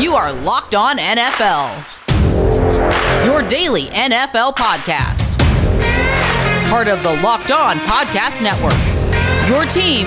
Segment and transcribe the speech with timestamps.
[0.00, 1.76] You are Locked On NFL,
[3.26, 5.38] your daily NFL podcast.
[6.70, 8.72] Part of the Locked On Podcast Network.
[9.46, 10.06] Your team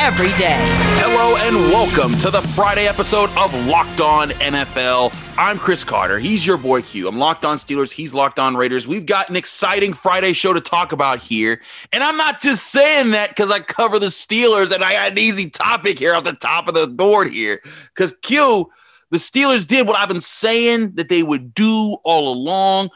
[0.00, 0.58] every day.
[0.98, 5.14] Hello and welcome to the Friday episode of Locked On NFL.
[5.38, 6.18] I'm Chris Carter.
[6.18, 7.06] He's your boy Q.
[7.06, 7.92] I'm Locked On Steelers.
[7.92, 8.88] He's Locked On Raiders.
[8.88, 11.60] We've got an exciting Friday show to talk about here.
[11.92, 15.18] And I'm not just saying that because I cover the Steelers and I got an
[15.18, 17.60] easy topic here off the top of the board here.
[17.94, 18.70] Because Q,
[19.10, 22.90] the Steelers did what I've been saying that they would do all along.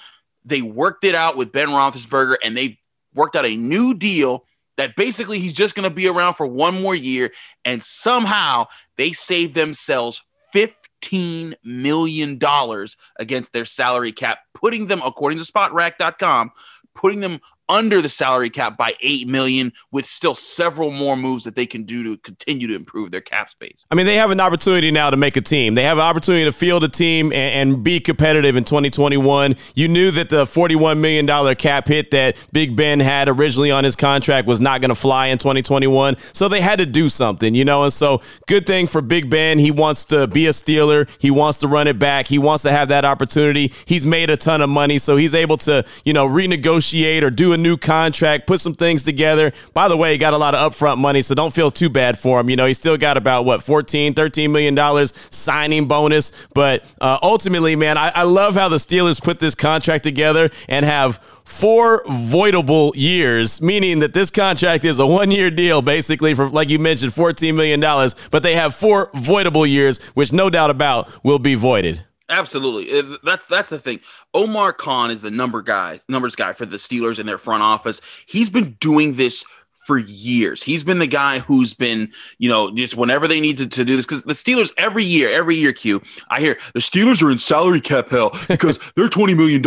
[0.45, 2.79] They worked it out with Ben Roethlisberger and they
[3.15, 4.45] worked out a new deal
[4.77, 7.31] that basically he's just going to be around for one more year.
[7.65, 8.67] And somehow
[8.97, 10.23] they saved themselves
[10.55, 12.41] $15 million
[13.19, 16.51] against their salary cap, putting them, according to spotrac.com,
[16.95, 17.41] putting them
[17.73, 21.85] under the salary cap by 8 million with still several more moves that they can
[21.85, 23.87] do to continue to improve their cap space.
[23.91, 25.75] I mean, they have an opportunity now to make a team.
[25.75, 29.57] They have an opportunity to field a team and, and be competitive in 2021.
[29.75, 33.97] You knew that the $41 million cap hit that Big Ben had originally on his
[33.97, 36.19] contract was not going to fly in 2021.
[36.35, 37.85] So they had to do something, you know?
[37.85, 39.59] And so good thing for Big Ben.
[39.59, 41.09] He wants to be a Steeler.
[41.19, 42.27] He wants to run it back.
[42.27, 43.73] He wants to have that opportunity.
[43.87, 47.55] He's made a ton of money, so he's able to, you know, renegotiate or do
[47.55, 49.53] a new contract, put some things together.
[49.73, 52.19] By the way, he got a lot of upfront money, so don't feel too bad
[52.19, 52.51] for him.
[52.51, 56.33] You know, he still got about what 14, 13 million dollars signing bonus.
[56.55, 60.85] But uh, ultimately, man, I, I love how the Steelers put this contract together and
[60.85, 66.49] have four voidable years, meaning that this contract is a one year deal, basically, for,
[66.49, 67.81] like you mentioned, $14 million,
[68.31, 72.05] but they have four voidable years, which no doubt about will be voided.
[72.33, 73.19] Absolutely.
[73.23, 74.01] That's that's the thing.
[74.33, 78.01] Omar Khan is the number guy, numbers guy for the Steelers in their front office.
[78.25, 79.45] He's been doing this
[79.83, 80.63] for years.
[80.63, 83.97] He's been the guy who's been, you know, just whenever they need to, to do
[83.97, 87.39] this, because the Steelers every year, every year, Q, I hear the Steelers are in
[87.39, 89.65] salary cap hell because they're $20 million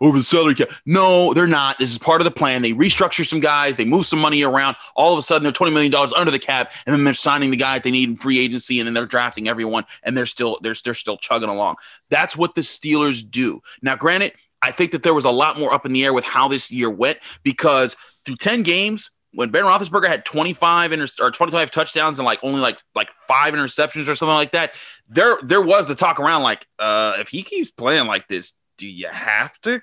[0.00, 0.70] over the salary cap.
[0.86, 1.78] No, they're not.
[1.78, 2.62] This is part of the plan.
[2.62, 4.76] They restructure some guys, they move some money around.
[4.96, 7.56] All of a sudden, they're $20 million under the cap, and then they're signing the
[7.56, 10.58] guy that they need in free agency, and then they're drafting everyone, and they're still
[10.62, 11.76] they're, they're still chugging along.
[12.10, 13.60] That's what the Steelers do.
[13.82, 16.24] Now, granted, I think that there was a lot more up in the air with
[16.24, 21.30] how this year went because through 10 games, when Ben Roethlisberger had 25 inter- or
[21.30, 24.72] 25 touchdowns and like only like like five interceptions or something like that,
[25.08, 28.88] there there was the talk around like, uh, if he keeps playing like this, do
[28.88, 29.80] you have to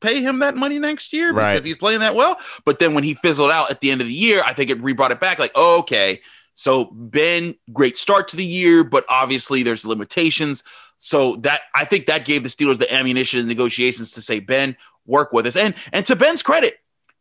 [0.00, 1.64] pay him that money next year because right.
[1.64, 2.38] he's playing that well?
[2.64, 4.82] But then when he fizzled out at the end of the year, I think it
[4.82, 5.38] re brought it back.
[5.38, 6.20] Like, oh, okay,
[6.58, 10.64] so Ben, great start to the year, but obviously there's limitations.
[10.98, 14.76] So that I think that gave the Steelers the ammunition and negotiations to say, Ben,
[15.06, 15.54] work with us.
[15.54, 16.78] And and to Ben's credit,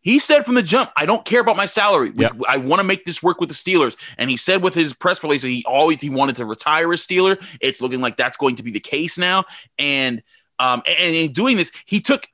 [0.07, 2.13] he said from the jump, I don't care about my salary.
[2.16, 2.38] Yep.
[2.47, 3.97] I want to make this work with the Steelers.
[4.18, 7.38] And he said with his press release he always he wanted to retire a Steeler.
[7.59, 9.44] It's looking like that's going to be the case now.
[9.78, 10.23] And
[10.59, 12.25] um and in doing this, he took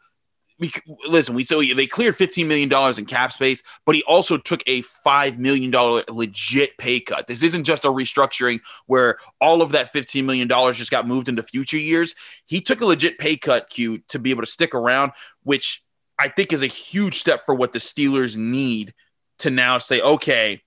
[0.60, 0.72] we,
[1.08, 4.84] listen, we so they cleared $15 million in cap space, but he also took a
[4.84, 5.72] $5 million
[6.10, 7.26] legit pay cut.
[7.26, 11.42] This isn't just a restructuring where all of that $15 million just got moved into
[11.42, 12.14] future years.
[12.46, 15.83] He took a legit pay cut, Q, to be able to stick around, which
[16.20, 18.94] I think is a huge step for what the Steelers need
[19.40, 20.62] to now say, okay,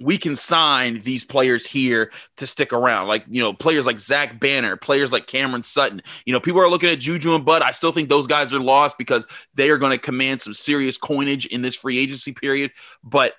[0.00, 3.06] we can sign these players here to stick around.
[3.06, 6.02] Like, you know, players like Zach Banner, players like Cameron Sutton.
[6.26, 7.62] You know, people are looking at Juju and Bud.
[7.62, 10.98] I still think those guys are lost because they are going to command some serious
[10.98, 12.72] coinage in this free agency period.
[13.04, 13.34] But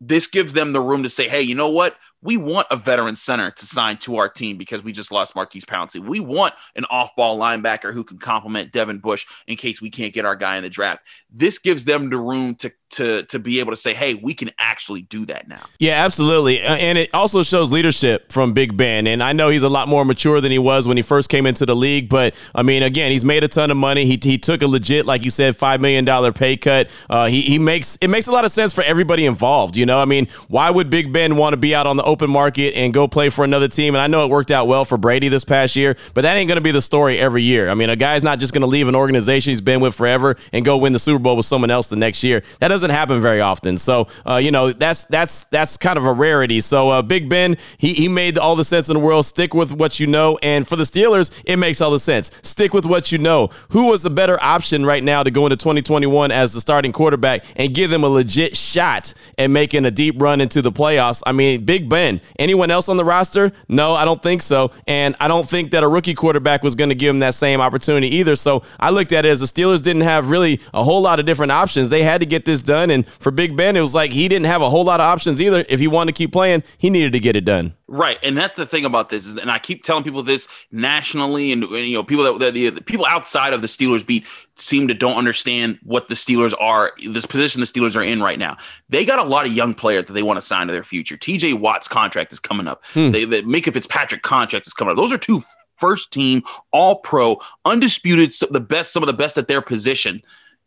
[0.00, 1.96] this gives them the room to say, hey, you know what?
[2.24, 5.66] We want a veteran center to sign to our team because we just lost Maurkice
[5.66, 6.00] Pouncey.
[6.00, 10.24] We want an off-ball linebacker who can complement Devin Bush in case we can't get
[10.24, 11.06] our guy in the draft.
[11.30, 14.50] This gives them the room to to to be able to say, "Hey, we can
[14.58, 19.06] actually do that now." Yeah, absolutely, and it also shows leadership from Big Ben.
[19.06, 21.46] And I know he's a lot more mature than he was when he first came
[21.46, 22.08] into the league.
[22.08, 24.06] But I mean, again, he's made a ton of money.
[24.06, 26.88] He, he took a legit, like you said, five million dollar pay cut.
[27.10, 29.76] Uh, he he makes it makes a lot of sense for everybody involved.
[29.76, 32.30] You know, I mean, why would Big Ben want to be out on the open
[32.30, 33.94] market and go play for another team?
[33.94, 36.48] And I know it worked out well for Brady this past year, but that ain't
[36.48, 37.68] going to be the story every year.
[37.68, 40.36] I mean, a guy's not just going to leave an organization he's been with forever
[40.52, 42.42] and go win the Super Bowl with someone else the next year.
[42.60, 43.78] That doesn't happen very often.
[43.78, 46.60] So, uh, you know, that's that's that's kind of a rarity.
[46.60, 49.26] So, uh, Big Ben, he he made all the sense in the world.
[49.26, 52.30] Stick with what you know, and for the Steelers, it makes all the sense.
[52.42, 53.48] Stick with what you know.
[53.70, 57.44] Who was the better option right now to go into 2021 as the starting quarterback
[57.56, 61.22] and give them a legit shot at making a deep run into the playoffs?
[61.26, 62.20] I mean, Big Ben.
[62.38, 63.52] Anyone else on the roster?
[63.68, 64.70] No, I don't think so.
[64.86, 67.60] And I don't think that a rookie quarterback was going to give him that same
[67.60, 68.36] opportunity either.
[68.36, 71.26] So I looked at it as the Steelers didn't have really a whole lot of
[71.26, 71.88] different options.
[71.88, 72.90] They had to get this done.
[72.90, 75.40] And for Big Ben, it was like he didn't have a whole lot of options
[75.40, 75.64] either.
[75.68, 77.74] If he wanted to keep playing, he needed to get it done.
[77.86, 81.52] Right, and that's the thing about this is, and I keep telling people this nationally,
[81.52, 84.24] and, and you know, people that, that the, the, people outside of the Steelers beat
[84.56, 88.38] seem to don't understand what the Steelers are, this position the Steelers are in right
[88.38, 88.56] now.
[88.88, 91.16] They got a lot of young players that they want to sign to their future.
[91.16, 91.52] T.J.
[91.52, 92.82] Watt's contract is coming up.
[92.94, 93.10] Hmm.
[93.10, 94.96] They, they Minkah Fitzpatrick contract is coming up.
[94.96, 95.42] Those are two
[95.78, 100.22] first team, all pro, undisputed, the best, some of the best at their position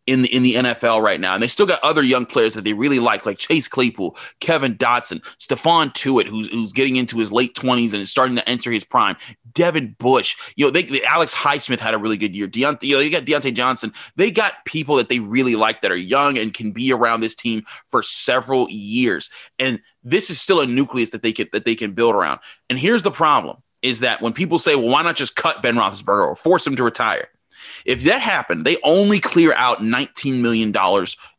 [0.07, 1.33] in the in the NFL right now.
[1.33, 4.75] And they still got other young players that they really like, like Chase Claypool, Kevin
[4.75, 8.71] Dotson, Stephon Tuitt, who's who's getting into his late 20s and is starting to enter
[8.71, 9.17] his prime.
[9.53, 12.47] Devin Bush, you know, they, Alex Highsmith had a really good year.
[12.47, 13.91] Diontae, you know, they got Diontae Johnson.
[14.15, 17.35] They got people that they really like that are young and can be around this
[17.35, 19.29] team for several years.
[19.59, 22.39] And this is still a nucleus that they can that they can build around.
[22.69, 25.75] And here's the problem: is that when people say, "Well, why not just cut Ben
[25.75, 27.27] Roethlisberger or force him to retire?"
[27.87, 30.75] If that happened, they only clear out $19 million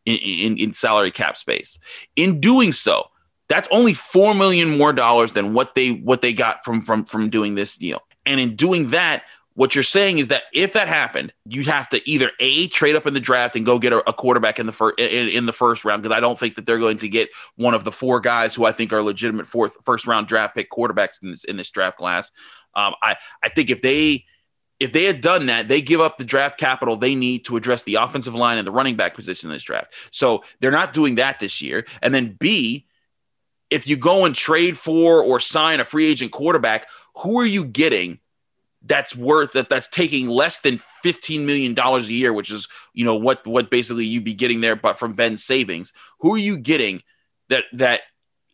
[0.07, 1.79] in, in, in salary cap space.
[2.17, 3.05] In doing so,
[3.49, 7.31] that's only four million more dollars than what they what they got from from from
[7.31, 8.03] doing this deal.
[8.27, 9.25] And in doing that,
[9.55, 13.07] what you're saying is that if that happened, you'd have to either a trade up
[13.07, 15.53] in the draft and go get a, a quarterback in the first in, in, the
[15.53, 18.21] first round because I don't think that they're going to get one of the four
[18.21, 21.57] guys who I think are legitimate fourth first round draft pick quarterbacks in this in
[21.57, 22.31] this draft class.
[22.75, 24.27] Um, I I think if they
[24.81, 27.83] if they had done that, they give up the draft capital they need to address
[27.83, 29.93] the offensive line and the running back position in this draft.
[30.11, 31.85] So they're not doing that this year.
[32.01, 32.87] And then B,
[33.71, 36.87] if you go and trade for or sign a free agent quarterback,
[37.17, 38.21] who are you getting
[38.83, 43.17] that's worth that that's taking less than $15 million a year, which is, you know,
[43.17, 45.93] what what basically you'd be getting there, but from Ben's savings.
[46.21, 47.03] Who are you getting
[47.49, 48.03] that that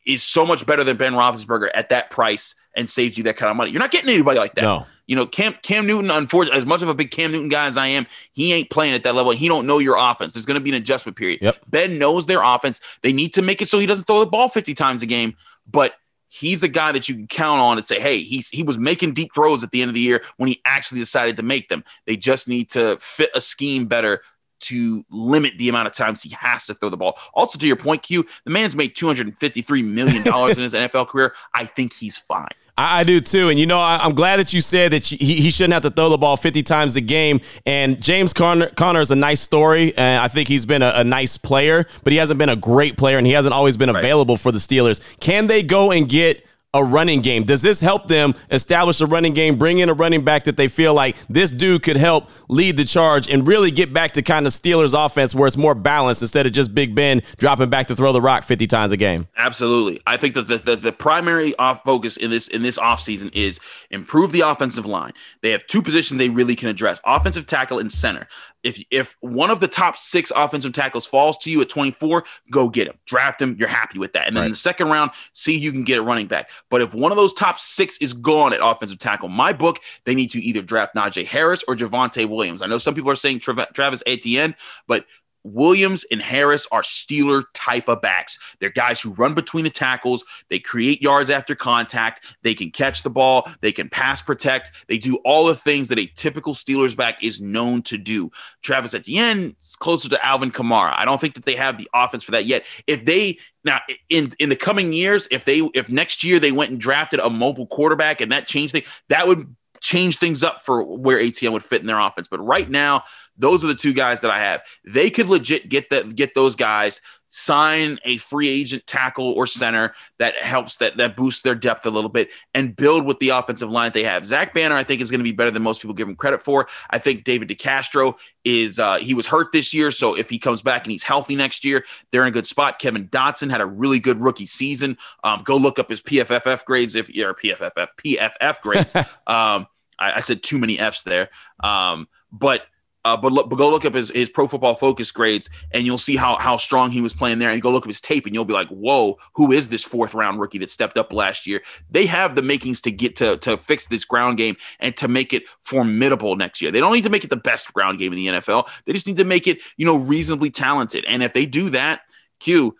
[0.06, 3.50] is so much better than Ben Roethlisberger at that price and saves you that kind
[3.50, 3.70] of money?
[3.70, 4.62] You're not getting anybody like that.
[4.62, 4.86] No.
[5.06, 7.76] You know, Cam Cam Newton, unfortunately, as much of a big Cam Newton guy as
[7.76, 9.32] I am, he ain't playing at that level.
[9.32, 10.32] He don't know your offense.
[10.32, 11.40] There's going to be an adjustment period.
[11.42, 11.58] Yep.
[11.68, 12.80] Ben knows their offense.
[13.02, 15.36] They need to make it so he doesn't throw the ball 50 times a game,
[15.70, 15.94] but
[16.28, 19.14] he's a guy that you can count on and say, hey, he's he was making
[19.14, 21.84] deep throws at the end of the year when he actually decided to make them.
[22.06, 24.22] They just need to fit a scheme better
[24.60, 27.18] to limit the amount of times he has to throw the ball.
[27.34, 31.34] Also, to your point, Q, the man's made $253 million in his NFL career.
[31.54, 32.48] I think he's fine.
[32.76, 33.48] I, I do too.
[33.48, 35.90] And you know, I, am glad that you said that he, he shouldn't have to
[35.90, 37.40] throw the ball 50 times a game.
[37.66, 39.96] And James Conner, Conner is a nice story.
[39.96, 42.96] And I think he's been a, a, nice player, but he hasn't been a great
[42.96, 44.40] player and he hasn't always been available right.
[44.40, 45.18] for the Steelers.
[45.20, 46.44] Can they go and get
[46.74, 47.44] a running game?
[47.44, 50.68] Does this help them establish a running game, bring in a running back that they
[50.68, 54.46] feel like this dude could help lead the charge and really get back to kind
[54.46, 57.96] of Steelers offense where it's more balanced instead of just Big Ben dropping back to
[57.96, 59.28] throw the rock 50 times a game?
[59.36, 60.02] Absolutely.
[60.06, 63.60] I think that the, the, the primary off focus in this in this offseason is
[63.90, 65.12] improve the offensive line.
[65.40, 68.26] They have two positions they really can address offensive tackle and center
[68.64, 72.68] if if one of the top six offensive tackles falls to you at 24, go
[72.68, 73.54] get him, draft him.
[73.58, 74.46] You're happy with that, and then right.
[74.46, 76.50] in the second round, see you can get a running back.
[76.70, 80.14] But if one of those top six is gone at offensive tackle, my book, they
[80.14, 82.62] need to either draft Najee Harris or Javonte Williams.
[82.62, 84.56] I know some people are saying Tra- Travis Etienne,
[84.88, 85.04] but
[85.44, 88.38] Williams and Harris are Steeler type of backs.
[88.58, 90.24] They're guys who run between the tackles.
[90.48, 92.24] They create yards after contact.
[92.42, 93.48] They can catch the ball.
[93.60, 94.72] They can pass protect.
[94.88, 98.30] They do all the things that a typical Steelers back is known to do.
[98.62, 100.94] Travis Etienne is closer to Alvin Kamara.
[100.96, 102.64] I don't think that they have the offense for that yet.
[102.86, 106.70] If they now in in the coming years, if they if next year they went
[106.70, 110.82] and drafted a mobile quarterback and that changed things, that would change things up for
[110.82, 112.26] where Etienne would fit in their offense.
[112.26, 113.04] But right now,
[113.36, 114.62] those are the two guys that I have.
[114.84, 117.00] They could legit get that get those guys
[117.36, 121.90] sign a free agent tackle or center that helps that that boosts their depth a
[121.90, 124.24] little bit and build with the offensive line that they have.
[124.24, 126.44] Zach Banner, I think, is going to be better than most people give him credit
[126.44, 126.68] for.
[126.90, 128.14] I think David DeCastro
[128.44, 131.34] is uh, he was hurt this year, so if he comes back and he's healthy
[131.34, 132.78] next year, they're in a good spot.
[132.78, 134.96] Kevin Dotson had a really good rookie season.
[135.24, 138.94] Um, go look up his PFFF grades if you're PFFF PFF grades.
[139.26, 139.66] um,
[139.98, 141.30] I, I, said too many F's there.
[141.62, 142.62] Um, but
[143.04, 145.98] uh, but, look, but go look up his, his pro football focus grades and you'll
[145.98, 147.50] see how how strong he was playing there.
[147.50, 150.14] And go look up his tape and you'll be like whoa who is this fourth
[150.14, 151.62] round rookie that stepped up last year?
[151.90, 155.32] They have the makings to get to to fix this ground game and to make
[155.32, 156.70] it formidable next year.
[156.70, 159.06] They don't need to make it the best ground game in the nfl they just
[159.06, 161.04] need to make it you know reasonably talented.
[161.06, 162.00] And if they do that
[162.40, 162.74] q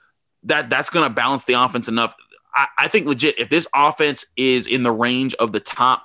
[0.45, 2.14] that that's going to balance the offense enough.
[2.54, 6.04] I, I think legit if this offense is in the range of the top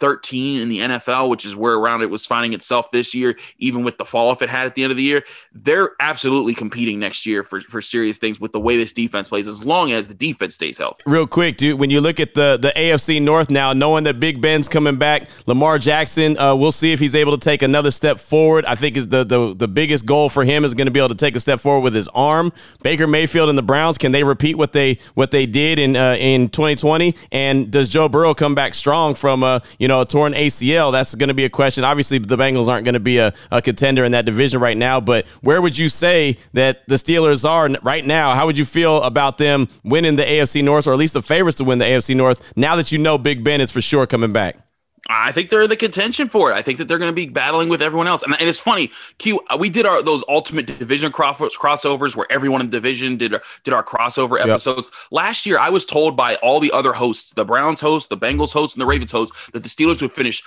[0.00, 3.84] 13 in the NFL, which is where around it was finding itself this year, even
[3.84, 5.22] with the fall off it had at the end of the year.
[5.52, 9.46] They're absolutely competing next year for, for serious things with the way this defense plays,
[9.46, 11.02] as long as the defense stays healthy.
[11.06, 14.40] Real quick, dude, when you look at the, the AFC North now, knowing that Big
[14.40, 18.18] Ben's coming back, Lamar Jackson, uh, we'll see if he's able to take another step
[18.18, 18.64] forward.
[18.64, 21.10] I think is the, the, the biggest goal for him is going to be able
[21.10, 22.52] to take a step forward with his arm.
[22.82, 26.16] Baker Mayfield and the Browns, can they repeat what they what they did in uh,
[26.18, 27.14] in 2020?
[27.30, 30.92] And does Joe Burrow come back strong from uh, you know a torn ACL?
[30.92, 31.84] That's going to be a question.
[31.84, 35.00] Obviously, the Bengals aren't going to be a, a contender in that division right now.
[35.00, 38.34] But where would you say that the Steelers are right now?
[38.34, 41.56] How would you feel about them winning the AFC North, or at least the favorites
[41.58, 42.52] to win the AFC North?
[42.56, 44.69] Now that you know Big Ben is for sure coming back.
[45.10, 46.54] I think they're in the contention for it.
[46.54, 48.22] I think that they're going to be battling with everyone else.
[48.22, 49.40] And, and it's funny, Q.
[49.50, 53.74] Uh, we did our those ultimate division crossovers where everyone in the division did did
[53.74, 54.48] our crossover yep.
[54.48, 55.58] episodes last year.
[55.58, 58.82] I was told by all the other hosts, the Browns host, the Bengals host, and
[58.82, 60.42] the Ravens host, that the Steelers would finish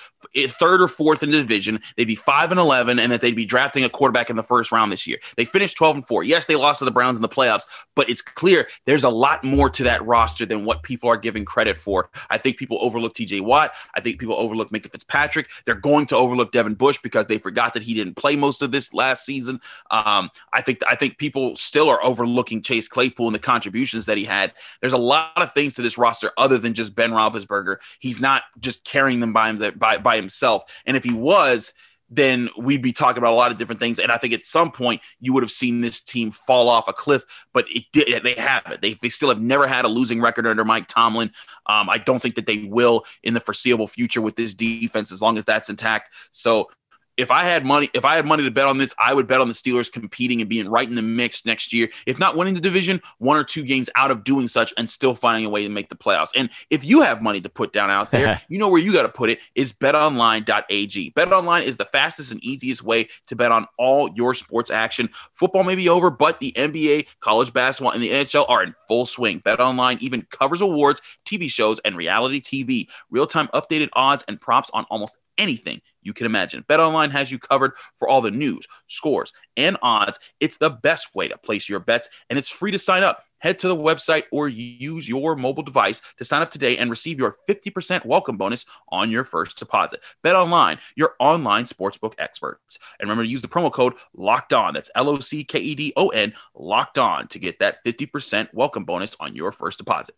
[0.47, 1.81] third or fourth in the division.
[1.97, 4.71] They'd be five and eleven, and that they'd be drafting a quarterback in the first
[4.71, 5.17] round this year.
[5.35, 6.23] They finished twelve and four.
[6.23, 7.65] Yes, they lost to the Browns in the playoffs,
[7.95, 11.43] but it's clear there's a lot more to that roster than what people are giving
[11.43, 12.09] credit for.
[12.29, 13.41] I think people overlook T.J.
[13.41, 13.73] Watt.
[13.95, 15.49] I think people overlook Minkah Fitzpatrick.
[15.65, 18.71] They're going to overlook Devin Bush because they forgot that he didn't play most of
[18.71, 19.59] this last season.
[19.89, 24.17] Um, I think I think people still are overlooking Chase Claypool and the contributions that
[24.17, 24.53] he had.
[24.81, 27.77] There's a lot of things to this roster other than just Ben Roethlisberger.
[27.99, 30.63] He's not just carrying them by, him, by, by himself.
[30.85, 31.73] And if he was,
[32.15, 33.99] then we'd be talking about a lot of different things.
[33.99, 36.93] And I think at some point you would have seen this team fall off a
[36.93, 38.23] cliff, but it did.
[38.23, 38.81] They haven't.
[38.81, 41.31] They, they still have never had a losing record under Mike Tomlin.
[41.65, 45.21] Um, I don't think that they will in the foreseeable future with this defense as
[45.21, 46.13] long as that's intact.
[46.31, 46.69] So
[47.17, 49.41] if I had money, if I had money to bet on this, I would bet
[49.41, 51.89] on the Steelers competing and being right in the mix next year.
[52.05, 55.15] If not winning the division, one or two games out of doing such and still
[55.15, 56.31] finding a way to make the playoffs.
[56.35, 59.03] And if you have money to put down out there, you know where you got
[59.03, 61.11] to put it is betonline.ag.
[61.11, 65.09] BetOnline is the fastest and easiest way to bet on all your sports action.
[65.33, 69.05] Football may be over, but the NBA, college basketball, and the NHL are in full
[69.05, 69.41] swing.
[69.41, 72.87] BetOnline even covers awards, TV shows, and reality TV.
[73.11, 76.63] Real-time updated odds and props on almost anything you can imagine.
[76.69, 80.19] BetOnline has you covered for all the news, scores, and odds.
[80.39, 83.23] It's the best way to place your bets, and it's free to sign up.
[83.39, 87.19] Head to the website or use your mobile device to sign up today and receive
[87.19, 89.99] your 50% welcome bonus on your first deposit.
[90.21, 92.79] Bet BetOnline, your online sportsbook experts.
[92.99, 94.73] And remember to use the promo code LOCKED ON.
[94.75, 98.47] That's L O C K E D O N, LOCKED ON to get that 50%
[98.53, 100.15] welcome bonus on your first deposit.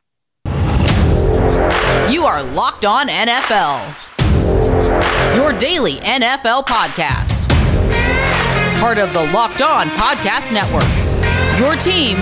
[2.11, 4.14] You are Locked On NFL
[5.35, 7.47] your daily NFL podcast.
[8.79, 10.83] Part of the Locked On Podcast Network.
[11.59, 12.17] Your team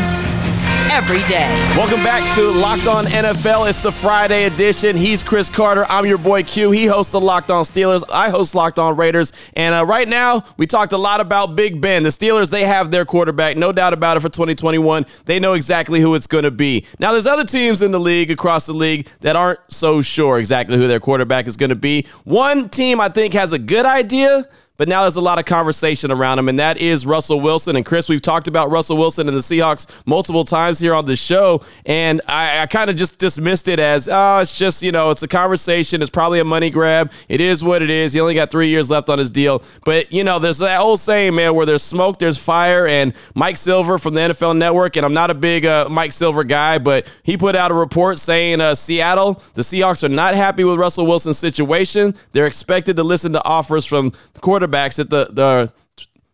[0.93, 1.47] every day.
[1.75, 3.67] Welcome back to Locked On NFL.
[3.67, 4.95] It's the Friday edition.
[4.95, 5.87] He's Chris Carter.
[5.89, 6.69] I'm your boy Q.
[6.69, 8.03] He hosts the Locked On Steelers.
[8.13, 9.33] I host Locked On Raiders.
[9.55, 12.03] And uh, right now, we talked a lot about Big Ben.
[12.03, 15.07] The Steelers, they have their quarterback, no doubt about it, for 2021.
[15.25, 16.85] They know exactly who it's going to be.
[16.99, 20.77] Now, there's other teams in the league, across the league, that aren't so sure exactly
[20.77, 22.05] who their quarterback is going to be.
[22.23, 26.11] One team, I think, has a good idea but now there's a lot of conversation
[26.11, 27.75] around him, and that is Russell Wilson.
[27.75, 31.15] And Chris, we've talked about Russell Wilson and the Seahawks multiple times here on the
[31.15, 35.11] show, and I, I kind of just dismissed it as, oh, it's just, you know,
[35.11, 36.01] it's a conversation.
[36.01, 37.11] It's probably a money grab.
[37.29, 38.13] It is what it is.
[38.13, 39.61] He only got three years left on his deal.
[39.85, 42.87] But, you know, there's that old saying, man, where there's smoke, there's fire.
[42.87, 46.43] And Mike Silver from the NFL Network, and I'm not a big uh, Mike Silver
[46.43, 50.63] guy, but he put out a report saying uh, Seattle, the Seahawks are not happy
[50.63, 52.15] with Russell Wilson's situation.
[52.31, 55.71] They're expected to listen to offers from the quarterback quarterbacks at the the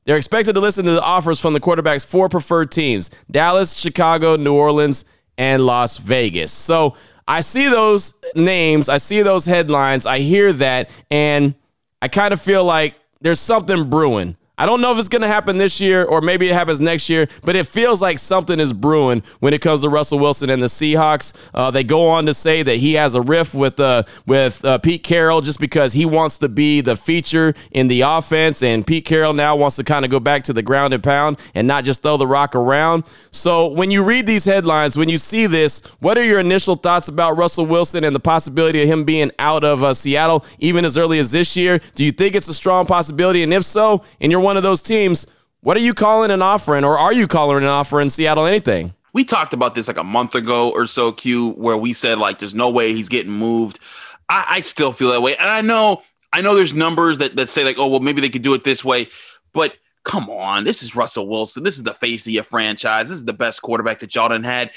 [0.06, 4.36] they're expected to listen to the offers from the quarterbacks four preferred teams: Dallas, Chicago,
[4.36, 5.06] New Orleans,
[5.38, 6.52] and Las Vegas.
[6.52, 6.96] So
[7.28, 11.54] I see those names, I see those headlines, I hear that, and
[12.02, 14.36] I kind of feel like there's something brewing.
[14.60, 17.10] I don't know if it's going to happen this year or maybe it happens next
[17.10, 20.62] year, but it feels like something is brewing when it comes to Russell Wilson and
[20.62, 21.34] the Seahawks.
[21.54, 24.78] Uh, they go on to say that he has a riff with uh, with uh,
[24.80, 29.06] Pete Carroll just because he wants to be the feature in the offense, and Pete
[29.06, 31.86] Carroll now wants to kind of go back to the ground and pound and not
[31.86, 33.06] just throw the rock around.
[33.32, 37.08] So when you read these headlines, when you see this, what are your initial thoughts
[37.08, 40.98] about Russell Wilson and the possibility of him being out of uh, Seattle even as
[40.98, 41.80] early as this year?
[41.96, 43.42] Do you think it's a strong possibility?
[43.42, 45.28] And if so, and you're one of those teams,
[45.62, 48.96] what are you calling an offering, or are you calling an offer in Seattle anything?
[49.14, 52.40] We talked about this like a month ago or so, Q, where we said like
[52.40, 53.80] there's no way he's getting moved.
[54.28, 56.02] I, I still feel that way, and I know
[56.34, 58.64] I know there's numbers that that say like, oh well, maybe they could do it
[58.64, 59.10] this way,
[59.54, 61.62] but come on, this is Russell Wilson.
[61.64, 63.10] This is the face of your franchise.
[63.10, 64.72] This is the best quarterback that y'all done had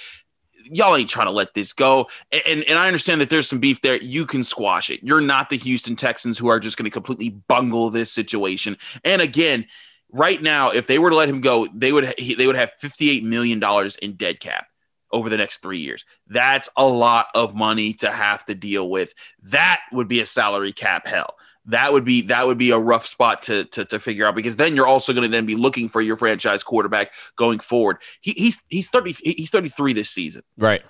[0.64, 2.08] y'all ain't trying to let this go.
[2.30, 3.96] And, and, and I understand that there's some beef there.
[4.02, 5.00] You can squash it.
[5.02, 8.76] You're not the Houston Texans who are just going to completely bungle this situation.
[9.04, 9.66] And again,
[10.10, 13.24] right now, if they were to let him go, they would they would have 58
[13.24, 14.66] million dollars in dead cap
[15.10, 16.04] over the next three years.
[16.28, 19.14] That's a lot of money to have to deal with.
[19.44, 21.34] That would be a salary cap hell
[21.66, 24.56] that would be that would be a rough spot to to, to figure out because
[24.56, 27.98] then you're also going to then be looking for your franchise quarterback going forward.
[28.20, 30.42] He, he's he's 30 he's 33 this season.
[30.56, 30.82] Right.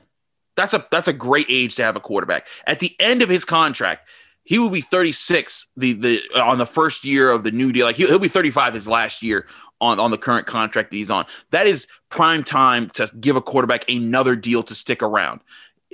[0.56, 2.46] That's a that's a great age to have a quarterback.
[2.66, 4.08] At the end of his contract,
[4.44, 7.86] he will be 36 the the on the first year of the new deal.
[7.86, 9.46] Like he'll, he'll be 35 his last year
[9.80, 11.26] on on the current contract that he's on.
[11.50, 15.40] That is prime time to give a quarterback another deal to stick around.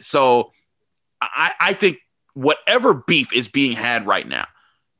[0.00, 0.52] So
[1.20, 1.98] I I think
[2.34, 4.46] whatever beef is being had right now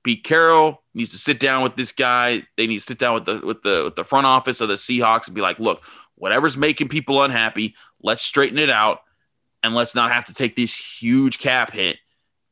[0.09, 2.43] Pete Carroll needs to sit down with this guy.
[2.57, 4.77] They need to sit down with the with the with the front office of the
[4.77, 5.83] Seahawks and be like, look,
[6.15, 9.01] whatever's making people unhappy, let's straighten it out,
[9.63, 11.99] and let's not have to take this huge cap hit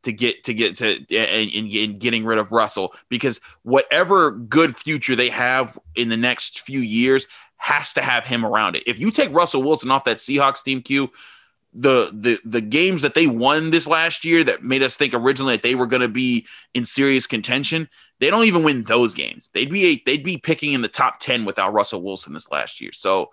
[0.02, 5.16] to get to get to and, and, getting rid of Russell because whatever good future
[5.16, 8.82] they have in the next few years has to have him around it.
[8.86, 11.10] If you take Russell Wilson off that Seahawks team, Q,
[11.76, 15.54] the the the games that they won this last year that made us think originally
[15.54, 19.50] that they were going to be in serious contention they don't even win those games
[19.52, 22.92] they'd be they'd be picking in the top 10 without Russell Wilson this last year
[22.92, 23.30] so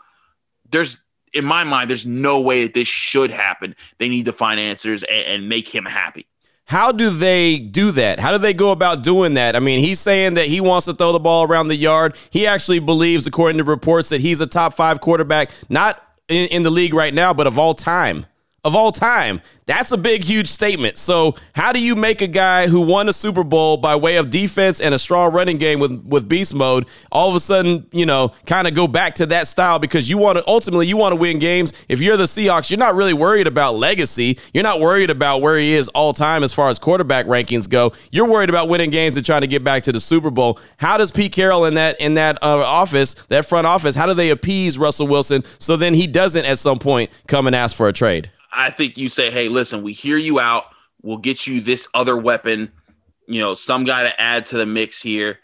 [0.70, 1.00] there's
[1.34, 5.04] in my mind there's no way that this should happen they need to find answers
[5.04, 6.28] and, and make him happy
[6.66, 8.22] how do they do that?
[8.22, 9.58] How do they go about doing that?
[9.58, 12.16] I mean, he's saying that he wants to throw the ball around the yard.
[12.30, 16.64] He actually believes, according to reports, that he's a top five quarterback, not in, in
[16.64, 18.26] the league right now, but of all time
[18.64, 19.42] of all time.
[19.66, 20.98] That's a big, huge statement.
[20.98, 24.30] So, how do you make a guy who won a Super Bowl by way of
[24.30, 28.06] defense and a strong running game with, with beast mode all of a sudden, you
[28.06, 31.14] know, kind of go back to that style because you want to ultimately you want
[31.14, 31.74] to win games.
[31.88, 34.38] If you're the Seahawks, you're not really worried about legacy.
[34.54, 37.94] You're not worried about where he is all time as far as quarterback rankings go.
[38.12, 40.60] You're worried about winning games and trying to get back to the Super Bowl.
[40.78, 44.14] How does Pete Carroll in that in that uh, office, that front office, how do
[44.14, 47.88] they appease Russell Wilson so then he doesn't at some point come and ask for
[47.88, 48.30] a trade?
[48.54, 50.66] I think you say, hey, listen, we hear you out.
[51.02, 52.72] We'll get you this other weapon,
[53.28, 55.40] you know, some guy to add to the mix here.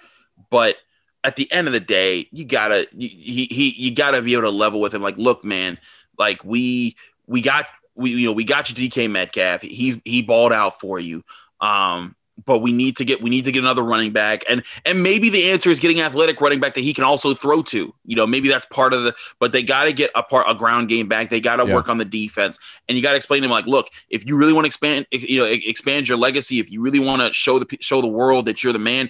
[0.50, 0.78] But
[1.24, 4.50] at the end of the day, you gotta he he you gotta be able to
[4.50, 5.02] level with him.
[5.02, 5.78] Like, look, man,
[6.18, 6.96] like we
[7.28, 9.62] we got we you know we got you DK Metcalf.
[9.62, 11.24] He's he balled out for you.
[11.60, 15.02] Um, but we need to get we need to get another running back and and
[15.02, 18.16] maybe the answer is getting athletic running back that he can also throw to you
[18.16, 20.90] know maybe that's part of the but they got to get a part a ground
[20.90, 21.74] game back they got to yeah.
[21.74, 24.36] work on the defense and you got to explain to him like look if you
[24.36, 27.60] really want to expand you know expand your legacy if you really want to show
[27.60, 29.10] the show the world that you're the man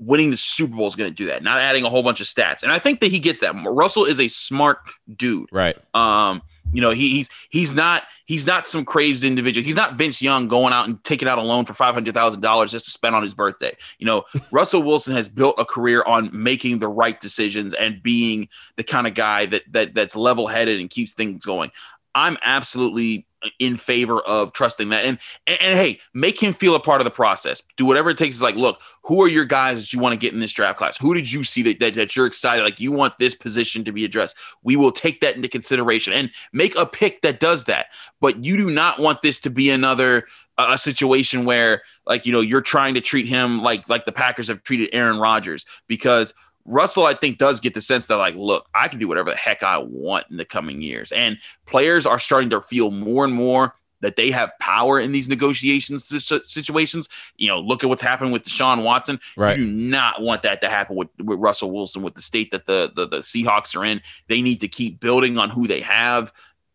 [0.00, 2.26] winning the Super Bowl is going to do that, not adding a whole bunch of
[2.26, 2.62] stats.
[2.62, 3.54] And I think that he gets that.
[3.66, 4.78] Russell is a smart
[5.14, 5.50] dude.
[5.52, 5.76] Right.
[5.94, 6.40] Um,
[6.72, 9.64] you know, he, he's he's not he's not some crazed individual.
[9.64, 12.40] He's not Vince Young going out and taking out a loan for five hundred thousand
[12.40, 13.76] dollars just to spend on his birthday.
[13.98, 18.48] You know, Russell Wilson has built a career on making the right decisions and being
[18.76, 21.70] the kind of guy that that that's level headed and keeps things going.
[22.14, 23.26] I'm absolutely
[23.58, 25.04] in favor of trusting that.
[25.04, 27.62] And, and, and hey, make him feel a part of the process.
[27.76, 28.36] Do whatever it takes.
[28.36, 30.78] Is like, look, who are your guys that you want to get in this draft
[30.78, 30.96] class?
[30.98, 32.62] Who did you see that, that that you're excited?
[32.62, 34.36] Like you want this position to be addressed.
[34.62, 37.86] We will take that into consideration and make a pick that does that.
[38.20, 40.26] But you do not want this to be another
[40.58, 44.48] a situation where like you know you're trying to treat him like like the Packers
[44.48, 48.68] have treated Aaron Rodgers because Russell, I think, does get the sense that, like, look,
[48.74, 51.10] I can do whatever the heck I want in the coming years.
[51.12, 55.28] And players are starting to feel more and more that they have power in these
[55.28, 56.06] negotiations
[56.46, 57.08] situations.
[57.36, 59.20] You know, look at what's happened with Deshaun Watson.
[59.36, 59.58] Right.
[59.58, 62.66] You do not want that to happen with, with Russell Wilson, with the state that
[62.66, 64.00] the, the, the Seahawks are in.
[64.28, 66.32] They need to keep building on who they have.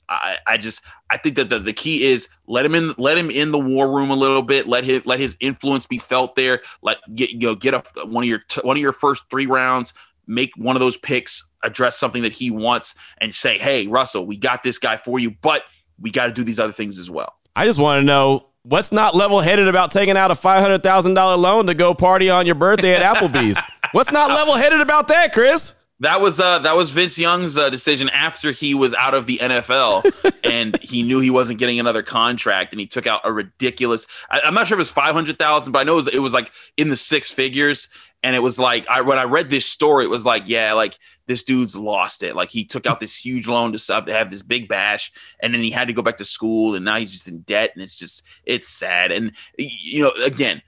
[0.09, 3.29] I, I just I think that the, the key is let him in let him
[3.29, 4.67] in the war room a little bit.
[4.67, 6.61] Let him let his influence be felt there.
[6.81, 9.93] Let get you know get a one of your one of your first three rounds.
[10.27, 14.37] Make one of those picks address something that he wants and say, "Hey, Russell, we
[14.37, 15.63] got this guy for you, but
[15.99, 18.91] we got to do these other things as well." I just want to know what's
[18.91, 22.29] not level headed about taking out a five hundred thousand dollar loan to go party
[22.29, 23.61] on your birthday at Applebee's.
[23.91, 25.73] what's not level headed about that, Chris?
[26.01, 29.37] That was uh, that was Vince Young's uh, decision after he was out of the
[29.37, 34.05] NFL and he knew he wasn't getting another contract and he took out a ridiculous.
[34.29, 36.07] I, am not sure if it was five hundred thousand, but I know it was,
[36.09, 37.87] it was like in the six figures.
[38.23, 40.97] And it was like I when I read this story, it was like yeah, like
[41.27, 42.35] this dude's lost it.
[42.35, 45.69] Like he took out this huge loan to have this big bash, and then he
[45.69, 48.23] had to go back to school, and now he's just in debt, and it's just
[48.43, 49.11] it's sad.
[49.11, 50.63] And you know, again,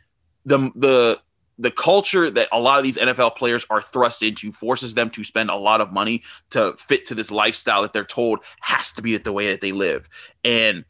[0.46, 1.20] the the
[1.60, 5.24] the culture that a lot of these NFL players are thrust into forces them to
[5.24, 9.02] spend a lot of money to fit to this lifestyle that they're told has to
[9.02, 10.08] be the way that they live.
[10.43, 10.86] And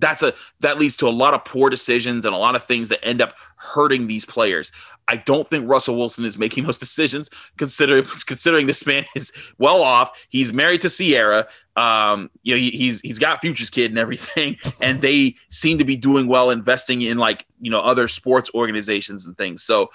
[0.00, 2.88] that's a that leads to a lot of poor decisions and a lot of things
[2.88, 4.70] that end up hurting these players.
[5.08, 7.30] I don't think Russell Wilson is making those decisions.
[7.56, 11.46] Considering considering this man is well off, he's married to Ciara.
[11.76, 15.84] Um, you know, he, he's he's got Future's kid and everything, and they seem to
[15.84, 19.62] be doing well, investing in like you know other sports organizations and things.
[19.62, 19.90] So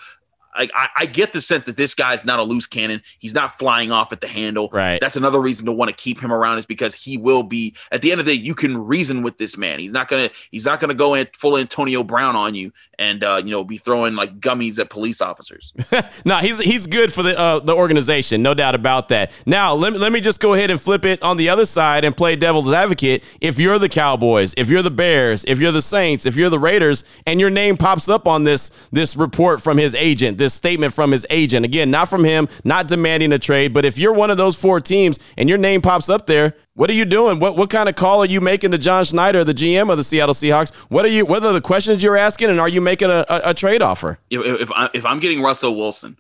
[0.54, 3.02] I, I, get the sense that this guy's not a loose cannon.
[3.20, 4.70] He's not flying off at the handle.
[4.72, 5.00] Right.
[5.00, 8.02] That's another reason to want to keep him around is because he will be at
[8.02, 8.42] the end of the day.
[8.42, 9.80] You can reason with this man.
[9.80, 13.42] He's not gonna he's not gonna go in full Antonio Brown on you and uh,
[13.44, 15.74] you know be throwing like gummies at police officers.
[16.26, 19.32] no, he's he's good for the uh, the organization, no doubt about that.
[19.48, 22.06] Now let me, let me just go ahead and flip it on the other side
[22.06, 23.24] and play devil's advocate.
[23.42, 26.60] If you're the Cowboys, if you're the Bears, if you're the Saints, if you're the
[26.60, 30.94] Raiders, and your name pops up on this this report from his agent this statement
[30.94, 31.66] from his agent.
[31.66, 34.80] Again, not from him, not demanding a trade, but if you're one of those four
[34.80, 37.40] teams and your name pops up there, what are you doing?
[37.40, 40.04] What what kind of call are you making to John Schneider, the GM of the
[40.04, 40.74] Seattle Seahawks?
[40.90, 41.26] What are you?
[41.26, 44.20] What are the questions you're asking, and are you making a, a, a trade offer?
[44.30, 46.18] If if, I, if I'm getting Russell Wilson,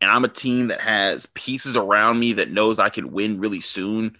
[0.00, 3.60] and I'm a team that has pieces around me that knows I can win really
[3.60, 4.16] soon,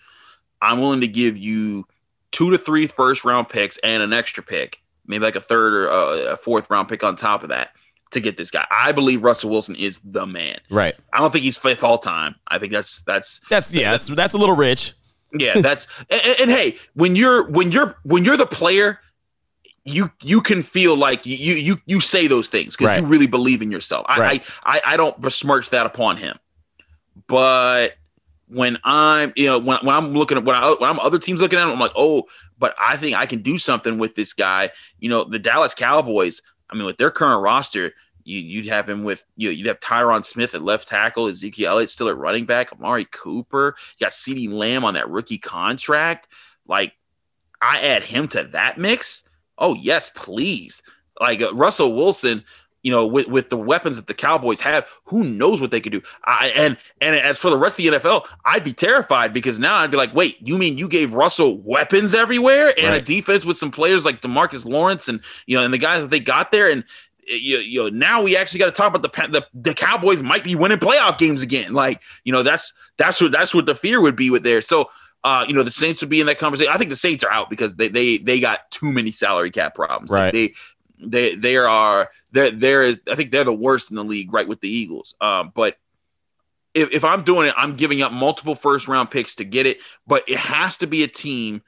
[0.62, 1.86] I'm willing to give you
[2.30, 5.86] two to three first round picks and an extra pick, maybe like a third or
[5.88, 7.70] a, a fourth round pick on top of that
[8.12, 8.66] to get this guy.
[8.70, 10.58] I believe Russell Wilson is the man.
[10.70, 10.94] Right.
[11.12, 12.36] I don't think he's fifth all time.
[12.46, 14.94] I think that's that's that's yeah, that's, that's a little rich.
[15.38, 19.00] Yeah, that's and, and, hey, when you're when you're when you're the player,
[19.84, 23.00] you you can feel like you you you say those things because right.
[23.00, 24.06] you really believe in yourself.
[24.08, 24.42] I, right.
[24.64, 26.38] I, I I don't besmirch that upon him,
[27.26, 27.94] but
[28.48, 31.40] when I'm you know when, when I'm looking at when, I, when I'm other teams
[31.40, 32.24] looking at him, I'm like, oh,
[32.58, 34.70] but I think I can do something with this guy.
[34.98, 36.42] You know, the Dallas Cowboys.
[36.70, 37.92] I mean, with their current roster,
[38.24, 39.48] you, would have him with you.
[39.48, 43.06] Know, you'd have Tyron Smith at left tackle, Ezekiel Elliott still at running back, Amari
[43.06, 43.76] Cooper.
[43.98, 46.28] You got CeeDee Lamb on that rookie contract.
[46.66, 46.94] Like,
[47.60, 49.24] I add him to that mix.
[49.58, 50.82] Oh yes, please.
[51.20, 52.44] Like uh, Russell Wilson,
[52.82, 55.92] you know, with, with the weapons that the Cowboys have, who knows what they could
[55.92, 56.02] do?
[56.24, 59.76] I and and as for the rest of the NFL, I'd be terrified because now
[59.76, 63.00] I'd be like, wait, you mean you gave Russell weapons everywhere and right.
[63.00, 66.10] a defense with some players like Demarcus Lawrence and you know and the guys that
[66.10, 66.84] they got there and
[67.26, 70.44] you, you know, now we actually got to talk about the, the the Cowboys might
[70.44, 71.72] be winning playoff games again.
[71.72, 74.60] Like, you know, that's that's what that's what the fear would be with there.
[74.60, 74.90] So,
[75.22, 76.72] uh, you know, the Saints would be in that conversation.
[76.72, 79.74] I think the Saints are out because they they they got too many salary cap
[79.74, 80.10] problems.
[80.10, 80.24] Right.
[80.24, 80.52] Like they
[80.98, 84.60] they they are they're they're I think they're the worst in the league, right, with
[84.60, 85.14] the Eagles.
[85.20, 85.76] Um, but
[86.74, 89.78] if, if I'm doing it, I'm giving up multiple first round picks to get it,
[90.06, 91.62] but it has to be a team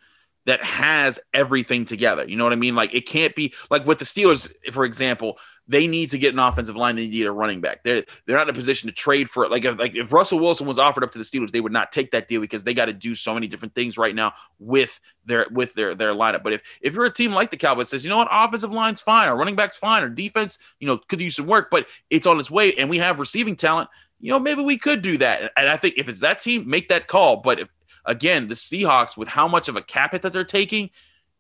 [0.46, 2.24] that has everything together.
[2.26, 2.74] You know what I mean?
[2.74, 6.38] Like it can't be like with the Steelers, for example, they need to get an
[6.38, 6.94] offensive line.
[6.94, 7.82] They need a running back.
[7.82, 9.50] They're they're not in a position to trade for it.
[9.50, 11.90] Like if, like if Russell Wilson was offered up to the Steelers, they would not
[11.90, 15.00] take that deal because they got to do so many different things right now with
[15.24, 16.44] their with their their lineup.
[16.44, 19.00] But if if you're a team like the Cowboys says, you know what, offensive line's
[19.00, 22.26] fine, or running back's fine, or defense, you know, could use some work, but it's
[22.26, 23.90] on its way, and we have receiving talent.
[24.20, 25.52] You know, maybe we could do that.
[25.56, 27.38] And I think if it's that team, make that call.
[27.38, 27.68] But if
[28.06, 30.90] again, the Seahawks, with how much of a cap hit that they're taking,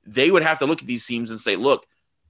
[0.04, 1.86] they would have to look at these teams and say, look,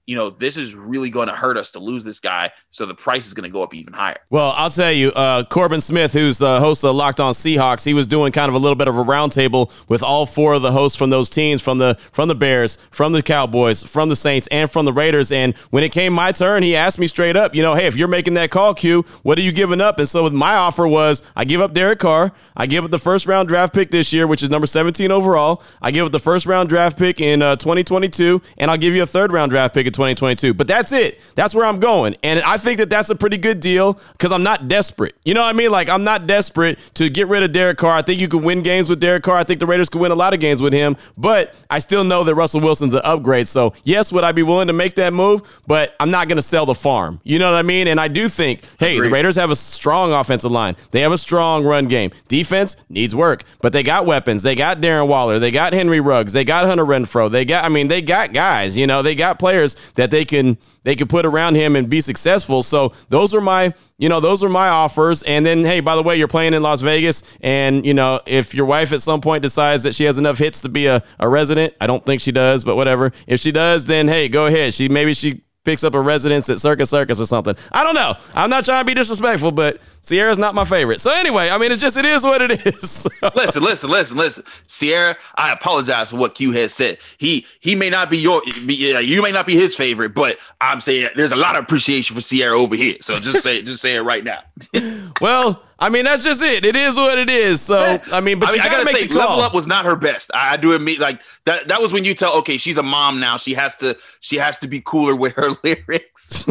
[0.06, 2.52] you know, this is really going to hurt us to lose this guy.
[2.70, 4.18] So the price is going to go up even higher.
[4.30, 7.92] Well, I'll tell you, uh, Corbin Smith, who's the host of Locked On Seahawks, he
[7.92, 10.70] was doing kind of a little bit of a roundtable with all four of the
[10.70, 14.46] hosts from those teams, from the from the Bears, from the Cowboys, from the Saints,
[14.52, 15.32] and from the Raiders.
[15.32, 17.96] And when it came my turn, he asked me straight up, you know, hey, if
[17.96, 19.98] you're making that call, Q, what are you giving up?
[19.98, 23.26] And so my offer was, I give up Derek Carr, I give up the first
[23.26, 25.62] round draft pick this year, which is number 17 overall.
[25.82, 29.02] I give up the first round draft pick in uh, 2022, and I'll give you
[29.02, 30.54] a third round draft pick 2022.
[30.54, 31.20] But that's it.
[31.34, 32.16] That's where I'm going.
[32.22, 35.14] And I think that that's a pretty good deal because I'm not desperate.
[35.24, 35.70] You know what I mean?
[35.70, 37.96] Like, I'm not desperate to get rid of Derek Carr.
[37.96, 39.36] I think you can win games with Derek Carr.
[39.36, 40.96] I think the Raiders could win a lot of games with him.
[41.16, 43.48] But I still know that Russell Wilson's an upgrade.
[43.48, 45.60] So, yes, would I be willing to make that move?
[45.66, 47.20] But I'm not going to sell the farm.
[47.24, 47.88] You know what I mean?
[47.88, 49.08] And I do think, hey, Agreed.
[49.08, 50.76] the Raiders have a strong offensive line.
[50.90, 52.10] They have a strong run game.
[52.28, 54.42] Defense needs work, but they got weapons.
[54.42, 55.38] They got Darren Waller.
[55.38, 56.32] They got Henry Ruggs.
[56.32, 57.30] They got Hunter Renfrow.
[57.30, 58.76] They got, I mean, they got guys.
[58.76, 62.00] You know, they got players that they can they can put around him and be
[62.00, 62.62] successful.
[62.62, 65.22] So those are my, you know, those are my offers.
[65.24, 68.54] And then, hey, by the way, you're playing in Las Vegas, and you know, if
[68.54, 71.28] your wife at some point decides that she has enough hits to be a, a
[71.28, 73.12] resident, I don't think she does, but whatever.
[73.26, 74.74] If she does, then hey, go ahead.
[74.74, 77.54] She maybe she picks up a residence at Circus Circus or something.
[77.72, 78.14] I don't know.
[78.34, 81.00] I'm not trying to be disrespectful, but Ciara's not my favorite.
[81.00, 83.06] So anyway, I mean, it's just it is what it is.
[83.34, 84.44] listen, listen, listen, listen.
[84.68, 85.16] Ciara.
[85.34, 86.98] I apologize for what Q has said.
[87.18, 90.80] He he may not be your be, you may not be his favorite, but I'm
[90.80, 92.96] saying there's a lot of appreciation for Ciara over here.
[93.02, 94.42] So just say just say it right now.
[95.20, 96.64] well, I mean, that's just it.
[96.64, 97.60] It is what it is.
[97.60, 100.30] So I mean, but I, mean, I gotta say, level up was not her best.
[100.32, 101.68] I, I do admit, like that.
[101.68, 103.36] That was when you tell, okay, she's a mom now.
[103.36, 103.96] She has to.
[104.20, 106.44] She has to be cooler with her lyrics.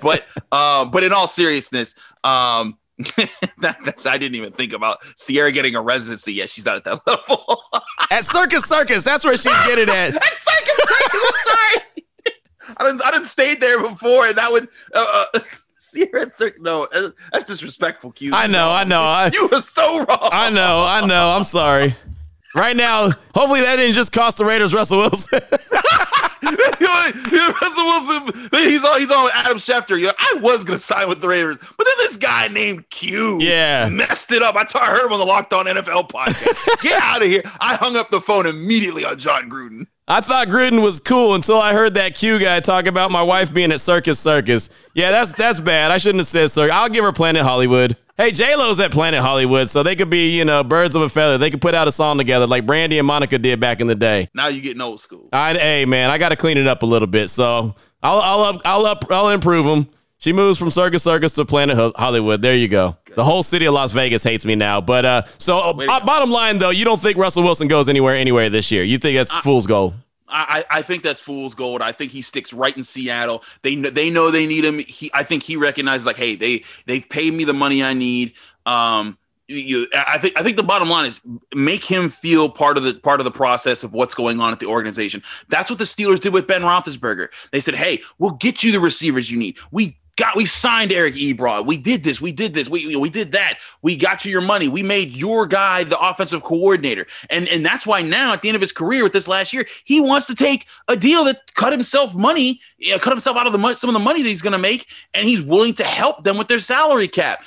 [0.00, 2.78] but, um, but in all seriousness, um,
[3.58, 6.50] that, that's I didn't even think about Ciara getting a residency yet.
[6.50, 7.62] She's not at that level.
[8.10, 10.14] at Circus Circus, that's where she'd get it at.
[10.14, 11.84] at Circus Circus, I'm sorry.
[12.76, 13.04] I didn't.
[13.04, 14.68] I didn't stay there before, and that would.
[14.92, 15.40] Uh, uh,
[15.94, 16.60] Ciara Circus.
[16.60, 18.12] No, uh, that's disrespectful.
[18.12, 18.34] Q.
[18.34, 18.70] I know.
[18.70, 19.02] I know.
[19.02, 20.28] I, you were so wrong.
[20.32, 20.84] I know.
[20.86, 21.30] I know.
[21.30, 21.94] I'm sorry.
[22.54, 25.40] Right now, hopefully that didn't just cost the Raiders Russell Wilson.
[26.56, 29.98] Russell Wilson, he's on he's on Adam Schefter.
[29.98, 33.38] You're like, I was gonna sign with the Raiders, but then this guy named Q
[33.40, 33.88] yeah.
[33.88, 34.54] messed it up.
[34.54, 36.80] I, t- I heard him on the Locked On NFL podcast.
[36.82, 37.42] Get out of here.
[37.60, 39.86] I hung up the phone immediately on Jon Gruden.
[40.10, 43.52] I thought Gruden was cool until I heard that Q guy talk about my wife
[43.52, 44.70] being at Circus Circus.
[44.94, 45.90] Yeah, that's that's bad.
[45.90, 46.74] I shouldn't have said Circus.
[46.74, 47.96] I'll give her Planet Hollywood.
[48.20, 51.08] Hey, J Lo's at Planet Hollywood, so they could be, you know, birds of a
[51.08, 51.38] feather.
[51.38, 53.94] They could put out a song together like Brandy and Monica did back in the
[53.94, 54.28] day.
[54.34, 55.28] Now you getting old school.
[55.32, 58.40] I, hey, man, I got to clean it up a little bit, so I'll I'll
[58.40, 59.88] up, I'll up I'll improve them.
[60.20, 62.42] She moves from Circus Circus to Planet Hollywood.
[62.42, 62.96] There you go.
[63.14, 64.80] The whole city of Las Vegas hates me now.
[64.80, 68.50] But uh, so uh, bottom line though, you don't think Russell Wilson goes anywhere anywhere
[68.50, 68.82] this year?
[68.82, 69.94] You think that's I, fool's gold?
[70.28, 71.80] I, I think that's fool's gold.
[71.82, 73.44] I think he sticks right in Seattle.
[73.62, 74.80] They know they know they need him.
[74.80, 78.34] He I think he recognizes like, hey, they they've paid me the money I need.
[78.66, 79.16] Um,
[79.48, 81.20] you, I think I think the bottom line is
[81.54, 84.60] make him feel part of the part of the process of what's going on at
[84.60, 85.22] the organization.
[85.48, 87.28] That's what the Steelers did with Ben Roethlisberger.
[87.50, 89.56] They said, "Hey, we'll get you the receivers you need.
[89.70, 91.64] We got we signed Eric Ebron.
[91.64, 92.20] We did this.
[92.20, 92.68] We did this.
[92.68, 93.58] We we did that.
[93.80, 94.68] We got you your money.
[94.68, 97.06] We made your guy the offensive coordinator.
[97.30, 99.66] And and that's why now at the end of his career with this last year,
[99.84, 102.60] he wants to take a deal that cut himself money,
[103.00, 105.26] cut himself out of the some of the money that he's going to make, and
[105.26, 107.42] he's willing to help them with their salary cap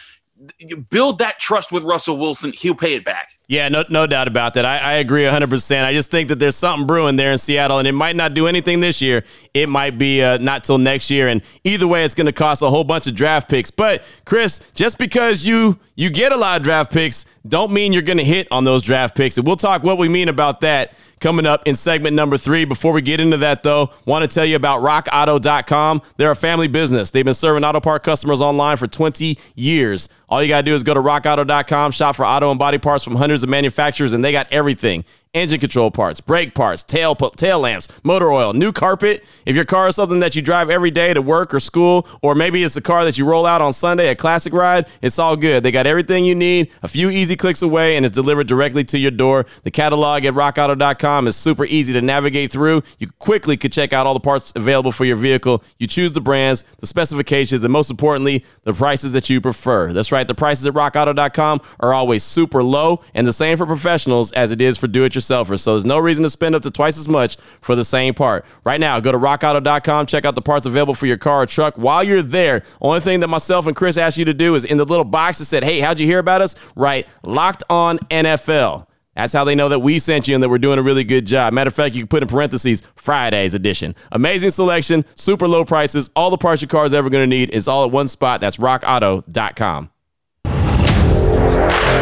[0.89, 2.53] build that trust with Russell Wilson.
[2.53, 3.29] He'll pay it back.
[3.47, 4.63] Yeah, no, no doubt about that.
[4.63, 5.83] I, I agree 100%.
[5.83, 8.47] I just think that there's something brewing there in Seattle, and it might not do
[8.47, 9.25] anything this year.
[9.53, 11.27] It might be uh, not till next year.
[11.27, 13.69] And either way, it's going to cost a whole bunch of draft picks.
[13.69, 18.01] But, Chris, just because you you get a lot of draft picks, don't mean you're
[18.01, 19.37] going to hit on those draft picks.
[19.37, 22.65] And we'll talk what we mean about that coming up in segment number three.
[22.65, 26.01] Before we get into that, though, want to tell you about rockauto.com.
[26.17, 27.11] They're a family business.
[27.11, 30.09] They've been serving auto part customers online for 20 years.
[30.27, 33.03] All you got to do is go to rockauto.com, shop for auto and body parts
[33.03, 37.59] from hundreds of manufacturers, and they got everything engine control parts, brake parts, tail tail
[37.61, 39.23] lamps, motor oil, new carpet.
[39.45, 42.35] If your car is something that you drive every day to work or school, or
[42.35, 45.37] maybe it's the car that you roll out on Sunday, a classic ride, it's all
[45.37, 45.63] good.
[45.63, 48.99] They got everything you need, a few easy clicks away, and it's delivered directly to
[48.99, 49.45] your door.
[49.63, 52.83] The catalog at rockauto.com is super easy to navigate through.
[52.99, 55.63] You quickly could check out all the parts available for your vehicle.
[55.79, 59.93] You choose the brands, the specifications, and most importantly, the prices that you prefer.
[59.93, 64.33] That's right, the prices at rockauto.com are always super low, and the same for professionals
[64.33, 66.71] as it is for do it yourself So there's no reason to spend up to
[66.71, 68.45] twice as much for the same part.
[68.63, 71.77] Right now, go to rockauto.com, check out the parts available for your car or truck.
[71.77, 74.77] While you're there, only thing that myself and Chris asked you to do is in
[74.77, 76.55] the little box that said, Hey, how'd you hear about us?
[76.75, 78.87] Right, locked on NFL.
[79.15, 81.25] That's how they know that we sent you and that we're doing a really good
[81.25, 81.53] job.
[81.53, 83.93] Matter of fact, you can put in parentheses Friday's edition.
[84.11, 87.49] Amazing selection, super low prices, all the parts your car is ever going to need
[87.49, 88.39] is all at one spot.
[88.39, 89.89] That's rockauto.com.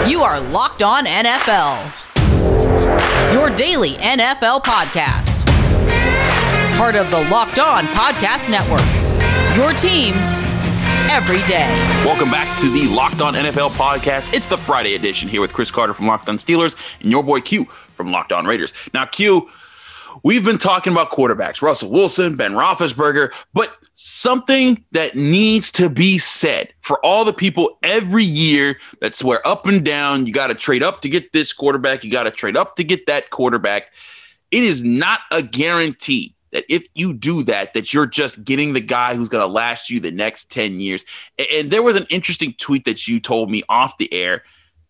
[0.07, 2.18] You are locked on NFL
[3.33, 5.45] your daily NFL podcast.
[6.77, 8.85] Part of the Locked On Podcast Network.
[9.57, 10.13] Your team
[11.09, 11.67] every day.
[12.05, 14.33] Welcome back to the Locked On NFL podcast.
[14.33, 17.41] It's the Friday edition here with Chris Carter from Locked On Steelers and your boy
[17.41, 18.73] Q from Locked On Raiders.
[18.93, 19.49] Now, Q,
[20.23, 26.17] we've been talking about quarterbacks, Russell Wilson, Ben Roethlisberger, but something that needs to be
[26.17, 30.55] said for all the people every year that swear up and down, you got to
[30.55, 33.91] trade up to get this quarterback, you got to trade up to get that quarterback.
[34.51, 38.81] It is not a guarantee that if you do that, that you're just getting the
[38.81, 41.05] guy who's going to last you the next 10 years.
[41.53, 44.43] And there was an interesting tweet that you told me off the air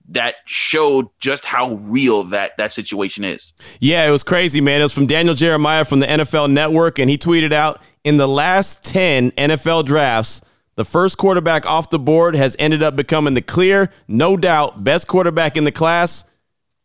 [0.09, 3.53] that showed just how real that that situation is.
[3.79, 4.81] Yeah, it was crazy, man.
[4.81, 8.27] It was from Daniel Jeremiah from the NFL Network, and he tweeted out in the
[8.27, 10.41] last 10 NFL drafts,
[10.75, 15.07] the first quarterback off the board has ended up becoming the clear, no doubt, best
[15.07, 16.23] quarterback in the class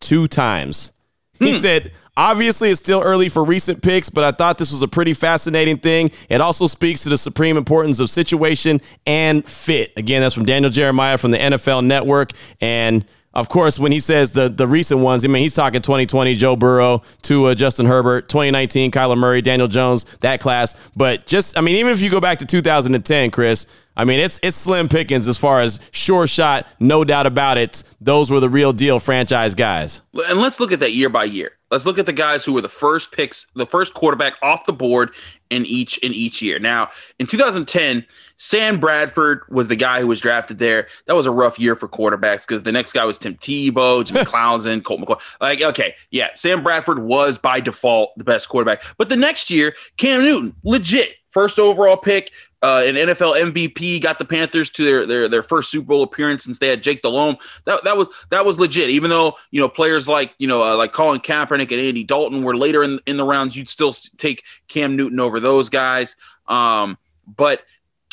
[0.01, 0.94] two times.
[1.39, 1.59] He hmm.
[1.59, 5.15] said, Obviously, it's still early for recent picks, but I thought this was a pretty
[5.15, 6.13] fascinating thing.
[6.29, 9.93] It also speaks to the supreme importance of situation and fit.
[9.97, 12.31] Again, that's from Daniel Jeremiah from the NFL Network.
[12.61, 16.35] And of course, when he says the the recent ones, I mean he's talking 2020
[16.35, 20.75] Joe Burrow, to Justin Herbert, 2019 Kyler Murray, Daniel Jones, that class.
[20.97, 23.67] But just I mean, even if you go back to 2010, Chris,
[23.97, 27.83] I mean it's it's slim pickings as far as sure shot, no doubt about it.
[28.01, 30.03] Those were the real deal franchise guys.
[30.29, 31.53] And let's look at that year by year.
[31.71, 34.73] Let's look at the guys who were the first picks, the first quarterback off the
[34.73, 35.11] board
[35.51, 36.61] in each in each year.
[36.61, 40.89] Now, in 2010, Sam Bradford was the guy who was drafted there.
[41.07, 44.25] That was a rough year for quarterbacks because the next guy was Tim Tebow, Jimmy
[44.25, 45.21] Clausen, Colt McCoy.
[45.41, 48.83] Like, okay, yeah, Sam Bradford was by default the best quarterback.
[48.99, 52.31] But the next year, Cam Newton, legit first overall pick,
[52.63, 56.45] uh, an NFL MVP, got the Panthers to their, their their first Super Bowl appearance
[56.45, 57.37] since they had Jake Delhomme.
[57.65, 58.89] That that was that was legit.
[58.89, 62.43] Even though you know players like you know uh, like Colin Kaepernick and Andy Dalton
[62.43, 66.17] were later in in the rounds, you'd still take Cam Newton over those guys.
[66.47, 67.63] Um, but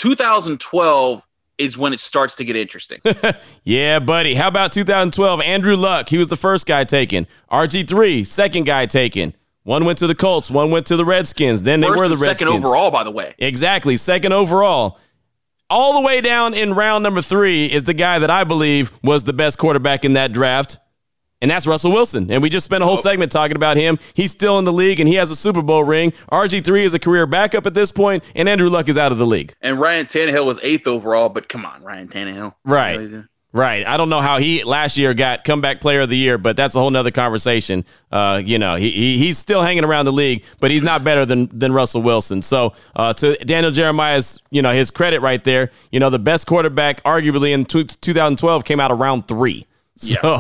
[0.01, 1.27] 2012
[1.59, 2.99] is when it starts to get interesting.
[3.63, 4.33] yeah, buddy.
[4.33, 5.41] How about 2012?
[5.41, 6.09] Andrew Luck.
[6.09, 7.27] He was the first guy taken.
[7.51, 9.35] RG3, second guy taken.
[9.61, 11.61] One went to the Colts, one went to the Redskins.
[11.61, 12.39] Then they First were the Redskins.
[12.39, 13.35] Second overall, by the way.
[13.37, 14.97] Exactly, second overall.
[15.69, 19.25] All the way down in round number three is the guy that I believe was
[19.25, 20.79] the best quarterback in that draft,
[21.41, 22.31] and that's Russell Wilson.
[22.31, 23.01] And we just spent a whole oh.
[23.01, 23.97] segment talking about him.
[24.13, 26.11] He's still in the league, and he has a Super Bowl ring.
[26.31, 29.27] RG3 is a career backup at this point, and Andrew Luck is out of the
[29.27, 29.53] league.
[29.61, 32.53] And Ryan Tannehill was eighth overall, but come on, Ryan Tannehill.
[32.63, 33.25] Right.
[33.53, 33.85] Right.
[33.85, 36.73] I don't know how he last year got comeback player of the year, but that's
[36.73, 37.83] a whole nother conversation.
[38.09, 41.25] Uh, you know, he, he, he's still hanging around the league, but he's not better
[41.25, 42.41] than than Russell Wilson.
[42.41, 46.47] So uh, to Daniel Jeremiah's, you know, his credit right there, you know, the best
[46.47, 49.67] quarterback arguably in t- 2012 came out of round three.
[50.01, 50.39] So yeah.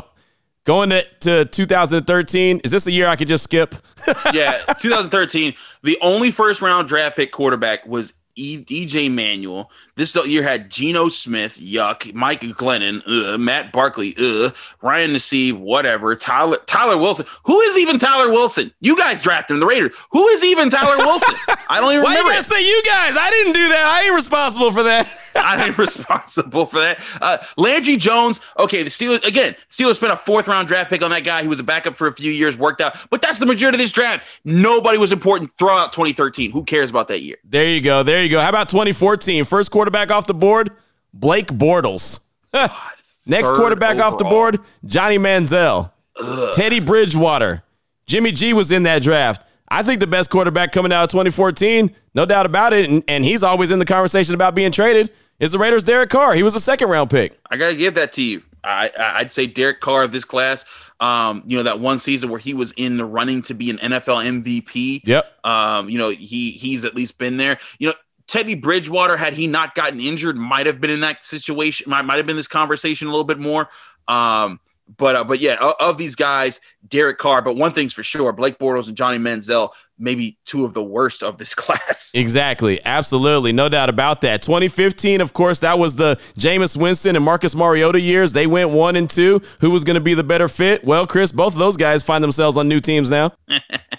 [0.71, 3.75] Going to, to 2013, is this a year I could just skip?
[4.33, 5.53] yeah, 2013.
[5.83, 9.69] The only first round draft pick quarterback was E- EJ Manuel.
[10.01, 12.11] This year had Geno Smith, yuck.
[12.15, 13.39] Mike Glennon, ugh.
[13.39, 14.55] Matt Barkley, ugh.
[14.81, 16.15] Ryan Nassib, whatever.
[16.15, 17.27] Tyler Tyler Wilson.
[17.43, 18.73] Who is even Tyler Wilson?
[18.79, 19.95] You guys drafted him, the Raiders.
[20.11, 21.35] Who is even Tyler Wilson?
[21.69, 22.31] I don't even Why remember.
[22.31, 23.15] Why you say you guys?
[23.15, 23.85] I didn't do that.
[23.85, 25.07] I ain't responsible for that.
[25.35, 26.99] I ain't responsible for that.
[27.21, 28.39] Uh, Landry Jones.
[28.57, 29.55] Okay, the Steelers again.
[29.69, 31.43] Steelers spent a fourth round draft pick on that guy.
[31.43, 32.97] He was a backup for a few years, worked out.
[33.11, 34.25] But that's the majority of this draft.
[34.45, 36.49] Nobody was important throughout 2013.
[36.49, 37.37] Who cares about that year?
[37.43, 38.01] There you go.
[38.01, 38.41] There you go.
[38.41, 39.45] How about 2014?
[39.45, 40.71] First quarterback off the board,
[41.13, 42.19] Blake Bortles.
[43.25, 44.13] Next quarterback overall.
[44.13, 45.91] off the board, Johnny Manziel.
[46.19, 46.53] Ugh.
[46.53, 47.63] Teddy Bridgewater.
[48.07, 49.45] Jimmy G was in that draft.
[49.69, 53.23] I think the best quarterback coming out of 2014, no doubt about it, and, and
[53.23, 56.33] he's always in the conversation about being traded, is the Raiders' Derek Carr.
[56.33, 57.39] He was a second round pick.
[57.49, 58.41] I got to give that to you.
[58.63, 60.65] I, I'd say Derek Carr of this class.
[60.99, 63.77] Um, you know that one season where he was in the running to be an
[63.77, 65.01] NFL MVP.
[65.03, 65.45] Yep.
[65.45, 67.57] Um, you know he he's at least been there.
[67.79, 67.95] You know
[68.31, 71.89] Teddy Bridgewater, had he not gotten injured, might have been in that situation.
[71.89, 73.67] Might might have been this conversation a little bit more.
[74.07, 74.61] Um,
[74.95, 77.41] but uh, but yeah, of, of, these guys, Derek Carr.
[77.41, 81.23] But one thing's for sure: Blake Bortles and Johnny Manziel, maybe two of the worst
[81.23, 82.11] of this class.
[82.13, 84.41] Exactly, absolutely, no doubt about that.
[84.41, 88.31] 2015, of course, that was the Jameis Winston and Marcus Mariota years.
[88.31, 89.41] They went one and two.
[89.59, 90.85] Who was going to be the better fit?
[90.85, 93.33] Well, Chris, both of those guys find themselves on new teams now.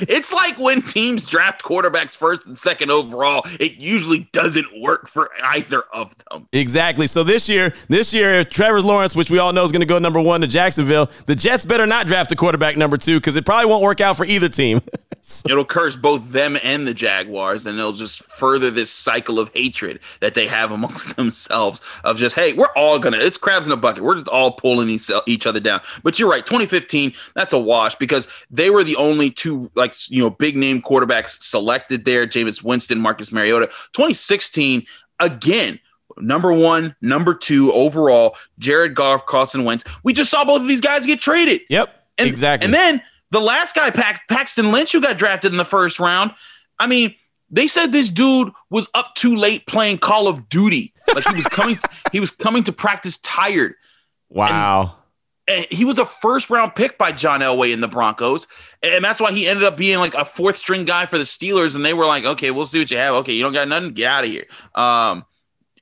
[0.00, 5.30] it's like when teams draft quarterbacks first and second overall, it usually doesn't work for
[5.42, 6.48] either of them.
[6.52, 7.06] Exactly.
[7.06, 9.98] So this year, this year, Trevor Lawrence, which we all know is going to go
[9.98, 13.44] number one to Jacksonville, the Jets better not draft a quarterback number two because it
[13.44, 14.80] probably won't work out for either team.
[15.20, 15.48] so.
[15.50, 20.00] It'll curse both them and the Jaguars, and it'll just further this cycle of hatred
[20.20, 23.76] that they have amongst themselves of just, hey, we're all gonna, it's crabs in a
[23.76, 24.02] bucket.
[24.02, 24.88] We're just all pulling
[25.26, 25.80] each other down.
[26.02, 30.22] But you're right, 2015, that's a wash because they were the only two like you
[30.22, 32.26] know big name quarterbacks selected there.
[32.26, 33.66] Jameis Winston, Marcus Mariota.
[33.92, 34.86] 2016
[35.20, 35.80] again.
[36.16, 39.84] Number one, number two overall, Jared Goff, Carson Wentz.
[40.02, 41.60] We just saw both of these guys get traded.
[41.70, 42.64] Yep, and, exactly.
[42.64, 43.00] And then
[43.30, 46.32] the last guy, Paxton Lynch, who got drafted in the first round.
[46.80, 47.14] I mean,
[47.50, 50.92] they said this dude was up too late playing Call of Duty.
[51.14, 51.78] Like he was coming,
[52.12, 53.74] he was coming to practice tired.
[54.28, 54.97] Wow
[55.70, 58.46] he was a first round pick by John Elway in the Broncos.
[58.82, 61.74] And that's why he ended up being like a fourth string guy for the Steelers.
[61.74, 63.14] And they were like, okay, we'll see what you have.
[63.14, 64.44] Okay, you don't got nothing, get out of here.
[64.74, 65.24] Um,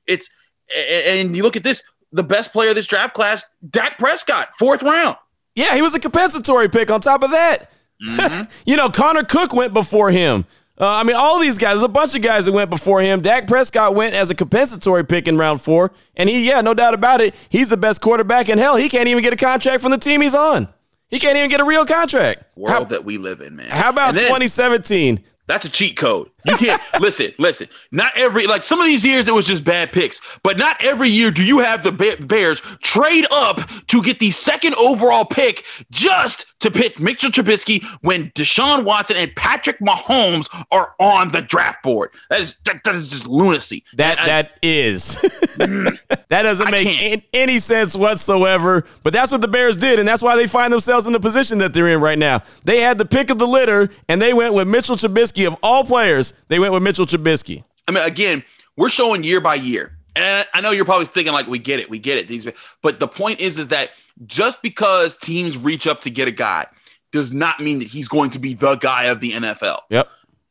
[0.05, 0.29] it's
[0.75, 4.83] and you look at this, the best player of this draft class, Dak Prescott, fourth
[4.83, 5.17] round.
[5.55, 7.71] Yeah, he was a compensatory pick on top of that.
[8.07, 8.43] Mm-hmm.
[8.65, 10.45] you know, Connor Cook went before him.
[10.79, 13.21] Uh, I mean, all these guys, there's a bunch of guys that went before him.
[13.21, 15.91] Dak Prescott went as a compensatory pick in round four.
[16.15, 18.47] And he, yeah, no doubt about it, he's the best quarterback.
[18.47, 20.67] And hell, he can't even get a contract from the team he's on.
[21.09, 22.43] He can't even get a real contract.
[22.55, 23.69] World How, that we live in, man.
[23.69, 25.23] how about then- 2017?
[25.47, 26.29] That's a cheat code.
[26.47, 27.67] You can't listen, listen.
[27.91, 31.09] Not every like some of these years it was just bad picks, but not every
[31.09, 36.45] year do you have the Bears trade up to get the second overall pick just
[36.59, 42.11] to pick Mitchell Trubisky when Deshaun Watson and Patrick Mahomes are on the draft board.
[42.29, 43.83] That is that, that is just lunacy.
[43.93, 45.15] That I- that is.
[45.57, 45.97] Mm.
[46.29, 48.85] that doesn't make any sense whatsoever.
[49.03, 51.57] But that's what the Bears did, and that's why they find themselves in the position
[51.59, 52.41] that they're in right now.
[52.63, 55.83] They had the pick of the litter, and they went with Mitchell Trubisky of all
[55.83, 56.33] players.
[56.47, 57.63] They went with Mitchell Trubisky.
[57.87, 58.43] I mean, again,
[58.75, 59.97] we're showing year by year.
[60.15, 62.27] And I know you're probably thinking like, we get it, we get it.
[62.27, 62.47] These,
[62.81, 63.91] but the point is, is that
[64.25, 66.65] just because teams reach up to get a guy
[67.11, 69.81] does not mean that he's going to be the guy of the NFL.
[69.89, 70.09] Yep,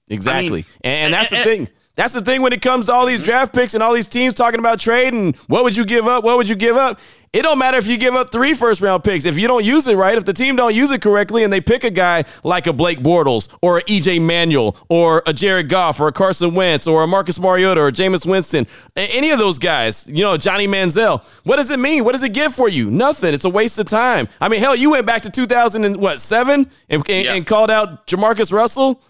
[0.08, 0.64] exactly.
[0.82, 1.68] and, and that's the and- thing.
[1.96, 3.24] That's the thing when it comes to all these mm-hmm.
[3.24, 5.32] draft picks and all these teams talking about trading.
[5.46, 6.24] What would you give up?
[6.24, 7.00] What would you give up?
[7.36, 9.26] It don't matter if you give up three first round picks.
[9.26, 11.60] If you don't use it right, if the team don't use it correctly and they
[11.60, 16.00] pick a guy like a Blake Bortles or a EJ Manuel or a Jared Goff
[16.00, 18.66] or a Carson Wentz or a Marcus Mariota or a Jameis Winston,
[18.96, 22.04] any of those guys, you know, Johnny Manziel, what does it mean?
[22.04, 22.90] What does it give for you?
[22.90, 23.34] Nothing.
[23.34, 24.28] It's a waste of time.
[24.40, 27.34] I mean, hell, you went back to 2000 and what, seven and, and, Yeah.
[27.34, 29.02] and called out Jamarcus Russell?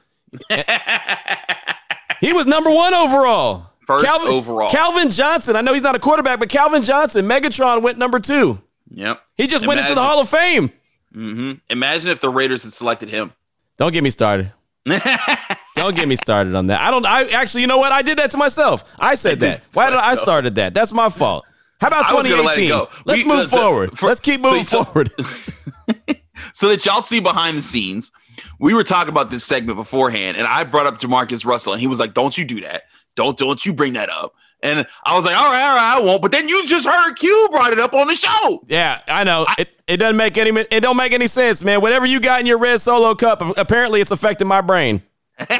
[2.20, 3.66] He was number one overall.
[3.86, 4.68] First overall.
[4.70, 5.54] Calvin Johnson.
[5.56, 8.60] I know he's not a quarterback, but Calvin Johnson, Megatron went number two.
[8.90, 9.20] Yep.
[9.36, 10.70] He just went into the Hall of Fame.
[11.12, 13.32] hmm Imagine if the Raiders had selected him.
[13.78, 14.52] Don't get me started.
[15.74, 16.80] Don't get me started on that.
[16.80, 17.04] I don't.
[17.04, 17.92] I actually, you know what?
[17.92, 18.84] I did that to myself.
[18.98, 19.62] I said that.
[19.74, 20.72] Why did I started that?
[20.74, 21.44] That's my fault.
[21.80, 23.02] How about I was gonna let 2018?
[23.04, 23.98] Let's We- move forward.
[23.98, 25.10] for- Let's keep moving so- forward.
[26.54, 28.12] so that y'all see behind the scenes,
[28.58, 31.86] we were talking about this segment beforehand, and I brought up Jamarcus Russell, and he
[31.86, 32.84] was like, "Don't you do that?
[33.16, 36.00] Don't don't you bring that up?" And I was like, "All right, all right, I
[36.00, 38.64] won't." But then you just heard Q brought it up on the show.
[38.68, 39.46] Yeah, I know.
[39.58, 41.80] it, it doesn't make any it don't make any sense, man.
[41.80, 45.02] Whatever you got in your red solo cup, apparently it's affecting my brain.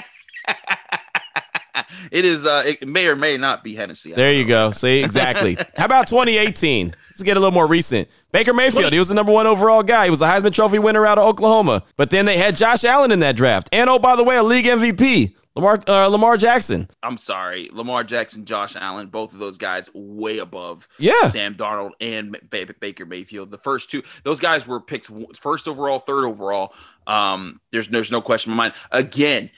[2.10, 2.44] It is.
[2.44, 4.12] Uh, it may or may not be Hennessy.
[4.12, 4.70] There you go.
[4.72, 5.56] See, exactly.
[5.76, 6.94] How about 2018?
[7.10, 8.08] Let's get a little more recent.
[8.32, 10.04] Baker Mayfield, he was the number one overall guy.
[10.04, 11.84] He was a Heisman Trophy winner out of Oklahoma.
[11.96, 13.68] But then they had Josh Allen in that draft.
[13.72, 16.86] And oh, by the way, a league MVP, Lamar uh, Lamar Jackson.
[17.02, 21.28] I'm sorry, Lamar Jackson, Josh Allen, both of those guys way above Yeah.
[21.30, 23.50] Sam Darnold and Ba- Baker Mayfield.
[23.50, 26.74] The first two, those guys were picked first overall, third overall.
[27.06, 28.74] Um, there's there's no question in my mind.
[28.92, 29.50] Again,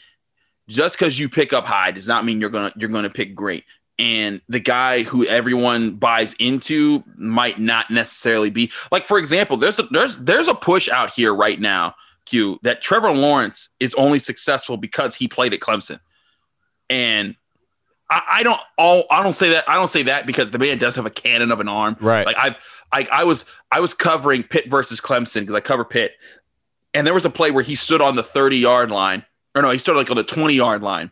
[0.68, 3.64] just because you pick up high does not mean you're gonna you're gonna pick great.
[4.00, 9.80] And the guy who everyone buys into might not necessarily be like, for example, there's
[9.80, 11.96] a there's there's a push out here right now,
[12.28, 16.00] Q, that Trevor Lawrence is only successful because he played at Clemson.
[16.90, 17.36] And
[18.10, 20.78] I, I don't all I don't say that I don't say that because the man
[20.78, 21.96] does have a cannon of an arm.
[22.00, 22.26] Right.
[22.26, 22.56] Like I've
[22.92, 26.12] I, I was I was covering Pitt versus Clemson because I cover Pitt,
[26.94, 29.24] and there was a play where he stood on the 30 yard line,
[29.54, 31.10] or no, he stood like on the 20 yard line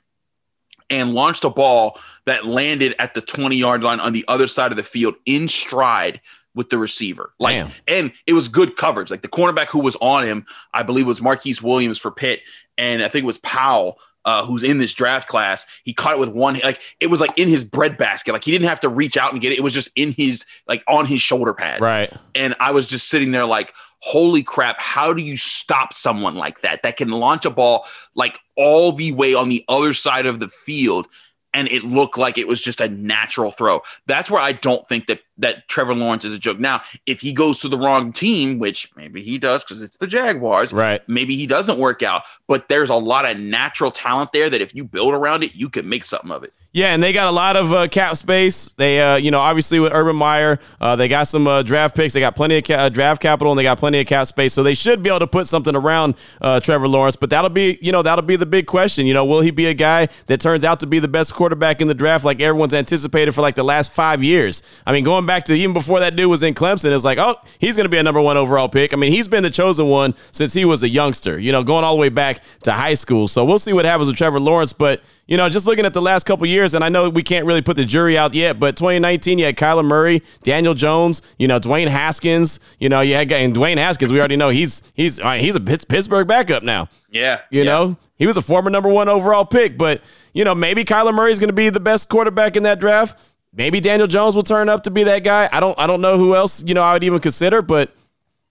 [0.89, 4.71] and launched a ball that landed at the 20 yard line on the other side
[4.71, 6.21] of the field in stride
[6.57, 7.33] with the receiver.
[7.39, 7.71] Like, Damn.
[7.87, 9.11] and it was good coverage.
[9.13, 10.45] Like the cornerback who was on him,
[10.75, 12.41] I believe was Marquise Williams for Pitt,
[12.77, 13.99] and I think it was Powell.
[14.25, 15.67] Uh, who's in this draft class?
[15.85, 18.33] He caught it with one, like it was like in his bread basket.
[18.33, 19.59] Like he didn't have to reach out and get it.
[19.59, 22.13] It was just in his, like on his shoulder pads Right.
[22.35, 26.63] and I was just sitting there like, holy crap, how do you stop someone like
[26.63, 27.87] that that can launch a ball
[28.17, 31.07] like all the way on the other side of the field
[31.55, 33.81] and it looked like it was just a natural throw.
[34.07, 36.59] That's where I don't think that that Trevor Lawrence is a joke.
[36.59, 40.07] Now, if he goes to the wrong team, which maybe he does because it's the
[40.07, 41.07] Jaguars, Right.
[41.09, 44.74] maybe he doesn't work out, but there's a lot of natural talent there that if
[44.74, 46.53] you build around it, you can make something of it.
[46.72, 48.72] Yeah, and they got a lot of uh, cap space.
[48.72, 52.12] They, uh, you know, obviously with Urban Meyer, uh, they got some uh, draft picks.
[52.12, 54.53] They got plenty of ca- uh, draft capital, and they got plenty of cap space.
[54.53, 57.16] So they should be able to put something around uh, Trevor Lawrence.
[57.16, 59.07] But that'll be, you know, that'll be the big question.
[59.07, 61.80] You know, will he be a guy that turns out to be the best quarterback
[61.80, 64.62] in the draft, like everyone's anticipated for like the last five years?
[64.87, 67.37] I mean, going back to even before that dude was in Clemson, it's like, oh,
[67.59, 68.95] he's going to be a number one overall pick.
[68.95, 71.39] I mean, he's been the chosen one since he was a youngster.
[71.39, 73.29] You know, going all the way back to high school.
[73.29, 75.03] So we'll see what happens with Trevor Lawrence, but.
[75.29, 77.61] You know, just looking at the last couple years, and I know we can't really
[77.61, 81.59] put the jury out yet, but 2019, you had Kyler Murray, Daniel Jones, you know,
[81.59, 82.61] Dwayne Haskins.
[82.79, 84.12] You know, you had and Dwayne Haskins.
[84.12, 86.89] We already know he's he's right, he's a Pittsburgh backup now.
[87.11, 87.41] Yeah.
[87.51, 87.72] You yeah.
[87.72, 90.01] know, he was a former number one overall pick, but
[90.33, 93.18] you know, maybe Kyler Murray is going to be the best quarterback in that draft.
[93.57, 95.49] Maybe Daniel Jones will turn up to be that guy.
[95.51, 97.91] I don't I don't know who else you know I would even consider, but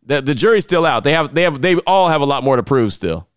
[0.03, 1.03] the the jury's still out.
[1.03, 3.27] They have they have they all have a lot more to prove still.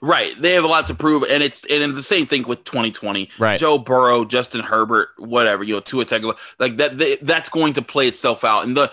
[0.00, 0.40] Right.
[0.40, 1.24] They have a lot to prove.
[1.24, 3.30] And it's and the same thing with 2020.
[3.38, 3.58] Right.
[3.58, 7.82] Joe Burrow, Justin Herbert, whatever, you know, Tua Tagovailoa, like that they, that's going to
[7.82, 8.64] play itself out.
[8.64, 8.90] And the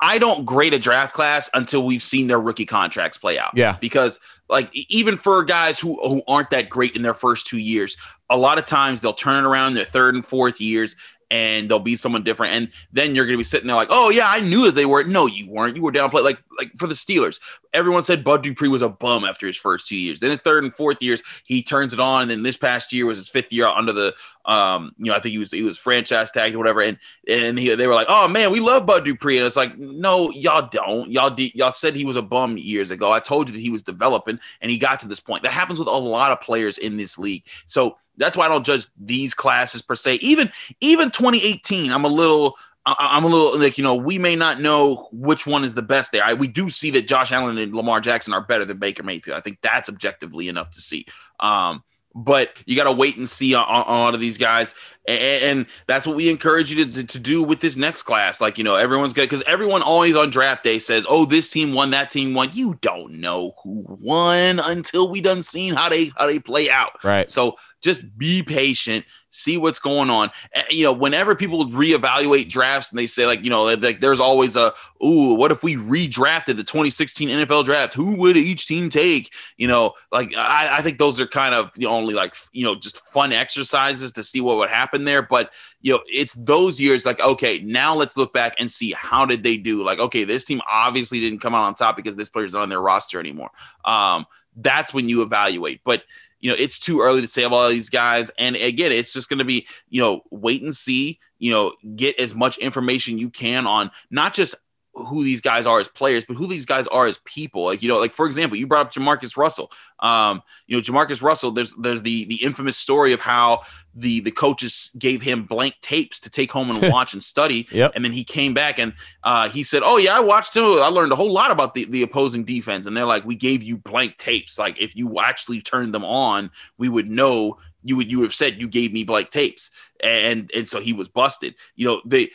[0.00, 3.52] I don't grade a draft class until we've seen their rookie contracts play out.
[3.54, 3.76] Yeah.
[3.80, 7.96] Because like even for guys who who aren't that great in their first two years,
[8.30, 10.96] a lot of times they'll turn it around their third and fourth years
[11.32, 12.52] and they'll be someone different.
[12.52, 14.84] And then you're going to be sitting there like, oh yeah, I knew that they
[14.84, 15.02] were.
[15.02, 15.74] No, you weren't.
[15.76, 16.24] You were downplayed.
[16.24, 17.40] Like like for the Steelers,
[17.72, 20.20] everyone said Bud Dupree was a bum after his first two years.
[20.20, 22.22] Then his third and fourth years, he turns it on.
[22.22, 24.14] And then this past year was his fifth year under the,
[24.44, 26.82] um, you know, I think he was he was franchise tagged or whatever.
[26.82, 29.38] And and he, they were like, oh man, we love Bud Dupree.
[29.38, 31.10] And it's like, no, y'all don't.
[31.10, 33.10] Y'all de- y'all said he was a bum years ago.
[33.10, 35.44] I told you that he was developing, and he got to this point.
[35.44, 37.44] That happens with a lot of players in this league.
[37.64, 40.16] So that's why I don't judge these classes per se.
[40.16, 40.50] Even
[40.80, 45.08] even 2018, I'm a little I'm a little like you know we may not know
[45.12, 46.24] which one is the best there.
[46.24, 49.36] I, we do see that Josh Allen and Lamar Jackson are better than Baker Mayfield.
[49.36, 51.06] I think that's objectively enough to see.
[51.40, 51.84] Um,
[52.14, 54.74] but you got to wait and see on, on, a lot of these guys,
[55.06, 58.40] and, and that's what we encourage you to, to, to, do with this next class.
[58.40, 61.72] Like you know, everyone's good because everyone always on draft day says, "Oh, this team
[61.72, 66.12] won, that team won." You don't know who won until we done seen how they
[66.16, 67.02] how they play out.
[67.02, 67.30] Right.
[67.30, 70.30] So just be patient see what's going on.
[70.70, 74.54] You know, whenever people reevaluate drafts and they say like, you know, like there's always
[74.54, 74.72] a,
[75.04, 77.94] ooh, what if we redrafted the 2016 NFL draft?
[77.94, 79.32] Who would each team take?
[79.56, 82.74] You know, like I, I think those are kind of the only like, you know,
[82.74, 85.22] just fun exercises to see what would happen there.
[85.22, 89.26] But you know, it's those years like, okay, now let's look back and see how
[89.26, 89.82] did they do?
[89.82, 92.68] Like, okay, this team obviously didn't come out on top because this player's not on
[92.68, 93.50] their roster anymore.
[93.84, 94.26] Um,
[94.56, 95.80] that's when you evaluate.
[95.84, 96.04] But
[96.42, 98.30] you know, it's too early to say about all these guys.
[98.36, 102.18] And again, it's just going to be, you know, wait and see, you know, get
[102.18, 104.56] as much information you can on not just
[104.94, 107.64] who these guys are as players, but who these guys are as people.
[107.64, 109.70] Like, you know, like for example, you brought up Jamarcus Russell.
[110.00, 113.62] Um, you know, Jamarcus Russell, there's there's the the infamous story of how
[113.94, 117.66] the the coaches gave him blank tapes to take home and watch and study.
[117.70, 117.92] Yep.
[117.94, 118.92] And then he came back and
[119.24, 120.64] uh, he said, Oh yeah, I watched him.
[120.64, 122.86] I learned a whole lot about the, the opposing defense.
[122.86, 124.58] And they're like, We gave you blank tapes.
[124.58, 128.34] Like if you actually turned them on, we would know you would you would have
[128.34, 129.70] said you gave me blank tapes
[130.02, 132.30] and and so he was busted you know they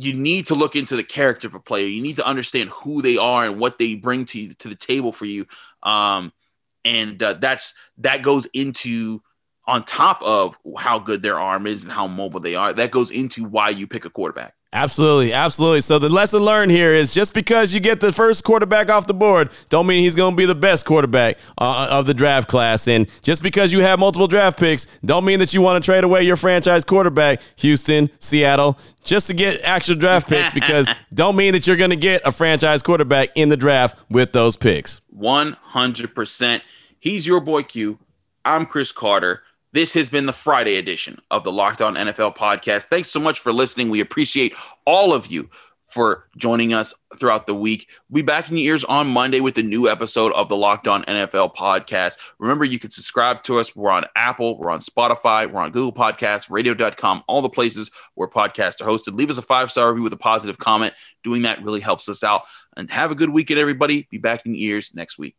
[0.00, 1.86] you need to look into the character of a player.
[1.86, 5.12] You need to understand who they are and what they bring to to the table
[5.12, 5.46] for you.
[5.82, 6.32] Um,
[6.84, 9.20] and uh, that's that goes into
[9.66, 12.72] on top of how good their arm is and how mobile they are.
[12.72, 14.54] That goes into why you pick a quarterback.
[14.70, 15.80] Absolutely, absolutely.
[15.80, 19.14] So the lesson learned here is just because you get the first quarterback off the
[19.14, 22.86] board, don't mean he's going to be the best quarterback uh, of the draft class.
[22.86, 26.04] And just because you have multiple draft picks, don't mean that you want to trade
[26.04, 30.52] away your franchise quarterback, Houston, Seattle, just to get actual draft picks.
[30.52, 34.32] Because don't mean that you're going to get a franchise quarterback in the draft with
[34.32, 35.00] those picks.
[35.08, 36.62] One hundred percent.
[37.00, 37.98] He's your boy Q.
[38.44, 39.42] I'm Chris Carter.
[39.78, 42.86] This has been the Friday edition of the Locked On NFL podcast.
[42.86, 43.90] Thanks so much for listening.
[43.90, 44.52] We appreciate
[44.84, 45.48] all of you
[45.86, 47.86] for joining us throughout the week.
[48.10, 50.88] We'll be back in your ears on Monday with a new episode of the Locked
[50.88, 52.16] On NFL podcast.
[52.40, 53.76] Remember, you can subscribe to us.
[53.76, 58.26] We're on Apple, we're on Spotify, we're on Google Podcasts, radio.com, all the places where
[58.26, 59.14] podcasts are hosted.
[59.14, 60.94] Leave us a five star review with a positive comment.
[61.22, 62.42] Doing that really helps us out.
[62.76, 64.08] And have a good weekend, everybody.
[64.10, 65.36] Be back in your ears next week.